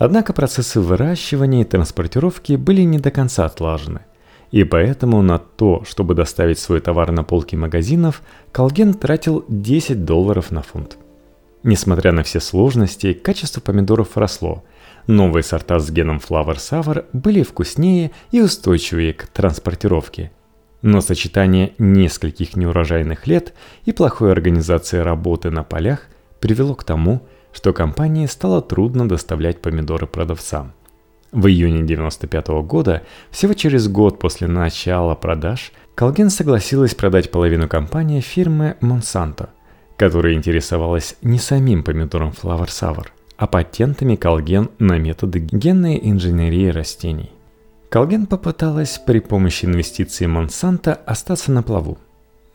Однако 0.00 0.32
процессы 0.32 0.80
выращивания 0.80 1.60
и 1.60 1.64
транспортировки 1.64 2.54
были 2.54 2.80
не 2.80 2.98
до 2.98 3.10
конца 3.10 3.44
отлажены. 3.44 4.00
И 4.50 4.64
поэтому 4.64 5.20
на 5.20 5.38
то, 5.38 5.84
чтобы 5.86 6.14
доставить 6.14 6.58
свой 6.58 6.80
товар 6.80 7.12
на 7.12 7.22
полки 7.22 7.54
магазинов, 7.54 8.22
Колген 8.50 8.94
тратил 8.94 9.44
10 9.48 10.06
долларов 10.06 10.50
на 10.52 10.62
фунт. 10.62 10.96
Несмотря 11.64 12.12
на 12.12 12.22
все 12.22 12.40
сложности, 12.40 13.12
качество 13.12 13.60
помидоров 13.60 14.16
росло. 14.16 14.64
Новые 15.06 15.42
сорта 15.42 15.78
с 15.78 15.90
геном 15.90 16.16
Flower 16.16 16.56
Sour 16.56 17.04
были 17.12 17.42
вкуснее 17.42 18.12
и 18.30 18.40
устойчивее 18.40 19.12
к 19.12 19.26
транспортировке. 19.26 20.32
Но 20.82 21.00
сочетание 21.00 21.72
нескольких 21.78 22.56
неурожайных 22.56 23.26
лет 23.26 23.54
и 23.84 23.92
плохой 23.92 24.32
организации 24.32 24.98
работы 24.98 25.50
на 25.50 25.62
полях 25.62 26.06
привело 26.40 26.74
к 26.74 26.84
тому, 26.84 27.22
что 27.52 27.72
компании 27.72 28.26
стало 28.26 28.62
трудно 28.62 29.08
доставлять 29.08 29.60
помидоры 29.60 30.06
продавцам. 30.06 30.72
В 31.32 31.46
июне 31.46 31.82
1995 31.82 32.48
года, 32.66 33.02
всего 33.30 33.54
через 33.54 33.88
год 33.88 34.18
после 34.18 34.48
начала 34.48 35.14
продаж, 35.14 35.72
Колген 35.94 36.30
согласилась 36.30 36.94
продать 36.94 37.30
половину 37.30 37.68
компании 37.68 38.20
фирме 38.20 38.76
Monsanto, 38.80 39.50
которая 39.96 40.32
интересовалась 40.32 41.16
не 41.22 41.38
самим 41.38 41.84
помидором 41.84 42.30
Flower 42.30 42.66
Sour, 42.66 43.08
а 43.36 43.46
патентами 43.46 44.16
Колген 44.16 44.70
на 44.78 44.98
методы 44.98 45.40
генной 45.40 46.00
инженерии 46.02 46.68
растений. 46.68 47.30
Колген 47.90 48.26
попыталась 48.26 49.02
при 49.04 49.18
помощи 49.18 49.64
инвестиций 49.64 50.28
Монсанто 50.28 50.94
остаться 50.94 51.50
на 51.50 51.64
плаву, 51.64 51.98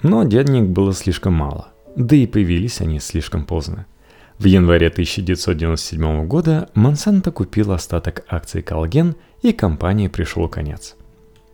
но 0.01 0.23
денег 0.23 0.69
было 0.69 0.93
слишком 0.93 1.33
мало, 1.33 1.73
да 1.97 2.15
и 2.15 2.25
появились 2.25 2.79
они 2.79 3.01
слишком 3.01 3.43
поздно. 3.43 3.85
В 4.39 4.45
январе 4.45 4.87
1997 4.87 6.25
года 6.25 6.69
Монсанто 6.73 7.31
купил 7.31 7.73
остаток 7.73 8.23
акций 8.29 8.61
Колген, 8.61 9.17
и 9.41 9.51
компании 9.51 10.07
пришел 10.07 10.47
конец. 10.47 10.95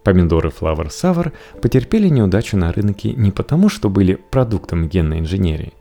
Помидоры 0.04 0.50
Flower 0.50 0.90
Sour 0.90 1.32
потерпели 1.60 2.08
неудачу 2.08 2.58
на 2.58 2.72
рынке 2.72 3.14
не 3.14 3.32
потому, 3.32 3.68
что 3.68 3.90
были 3.90 4.14
продуктом 4.14 4.90
генной 4.90 5.18
инженерии. 5.18 5.74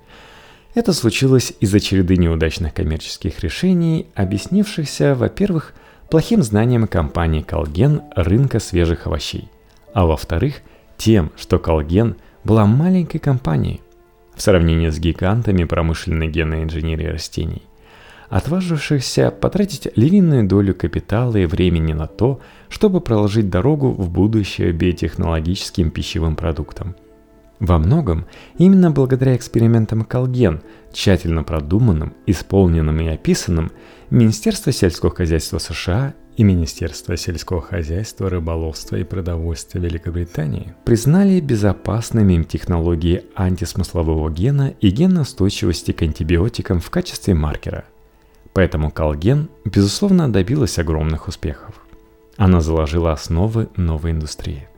Это 0.74 0.94
случилось 0.94 1.52
из-за 1.60 1.80
череды 1.80 2.16
неудачных 2.16 2.72
коммерческих 2.72 3.40
решений, 3.40 4.06
объяснившихся, 4.14 5.14
во-первых, 5.14 5.74
плохим 6.10 6.42
знанием 6.42 6.86
компании 6.86 7.42
Колген 7.42 8.02
рынка 8.16 8.60
свежих 8.60 9.06
овощей, 9.06 9.48
а 9.94 10.06
во-вторых, 10.06 10.62
тем, 10.96 11.30
что 11.36 11.58
Колген 11.58 12.16
была 12.44 12.66
маленькой 12.66 13.18
компанией 13.18 13.80
в 14.34 14.42
сравнении 14.42 14.90
с 14.90 14.98
гигантами 14.98 15.64
промышленной 15.64 16.28
генной 16.28 16.64
инженерии 16.64 17.06
растений 17.06 17.62
отважившихся 18.30 19.32
потратить 19.32 19.88
львиную 19.96 20.46
долю 20.46 20.72
капитала 20.72 21.36
и 21.36 21.46
времени 21.46 21.92
на 21.92 22.06
то, 22.06 22.40
чтобы 22.68 23.00
проложить 23.00 23.50
дорогу 23.50 23.90
в 23.90 24.08
будущее 24.08 24.72
биотехнологическим 24.72 25.90
пищевым 25.90 26.36
продуктам. 26.36 26.94
Во 27.60 27.78
многом 27.78 28.26
именно 28.58 28.90
благодаря 28.90 29.36
экспериментам 29.36 30.02
Колген, 30.04 30.62
тщательно 30.92 31.44
продуманным, 31.44 32.14
исполненным 32.26 33.00
и 33.00 33.06
описанным, 33.06 33.70
Министерство 34.10 34.72
сельского 34.72 35.14
хозяйства 35.14 35.58
США 35.58 36.14
и 36.36 36.42
Министерство 36.42 37.16
сельского 37.16 37.60
хозяйства, 37.60 38.28
рыболовства 38.28 38.96
и 38.96 39.04
продовольствия 39.04 39.80
Великобритании 39.80 40.74
признали 40.84 41.38
безопасными 41.38 42.32
им 42.32 42.44
технологии 42.44 43.24
антисмыслового 43.36 44.30
гена 44.30 44.74
и 44.80 44.90
генной 44.90 45.22
устойчивости 45.22 45.92
к 45.92 46.02
антибиотикам 46.02 46.80
в 46.80 46.90
качестве 46.90 47.34
маркера– 47.34 47.84
Поэтому 48.52 48.90
Колген, 48.90 49.48
безусловно, 49.64 50.32
добилась 50.32 50.78
огромных 50.78 51.28
успехов. 51.28 51.74
Она 52.36 52.60
заложила 52.60 53.12
основы 53.12 53.68
новой 53.76 54.12
индустрии. 54.12 54.69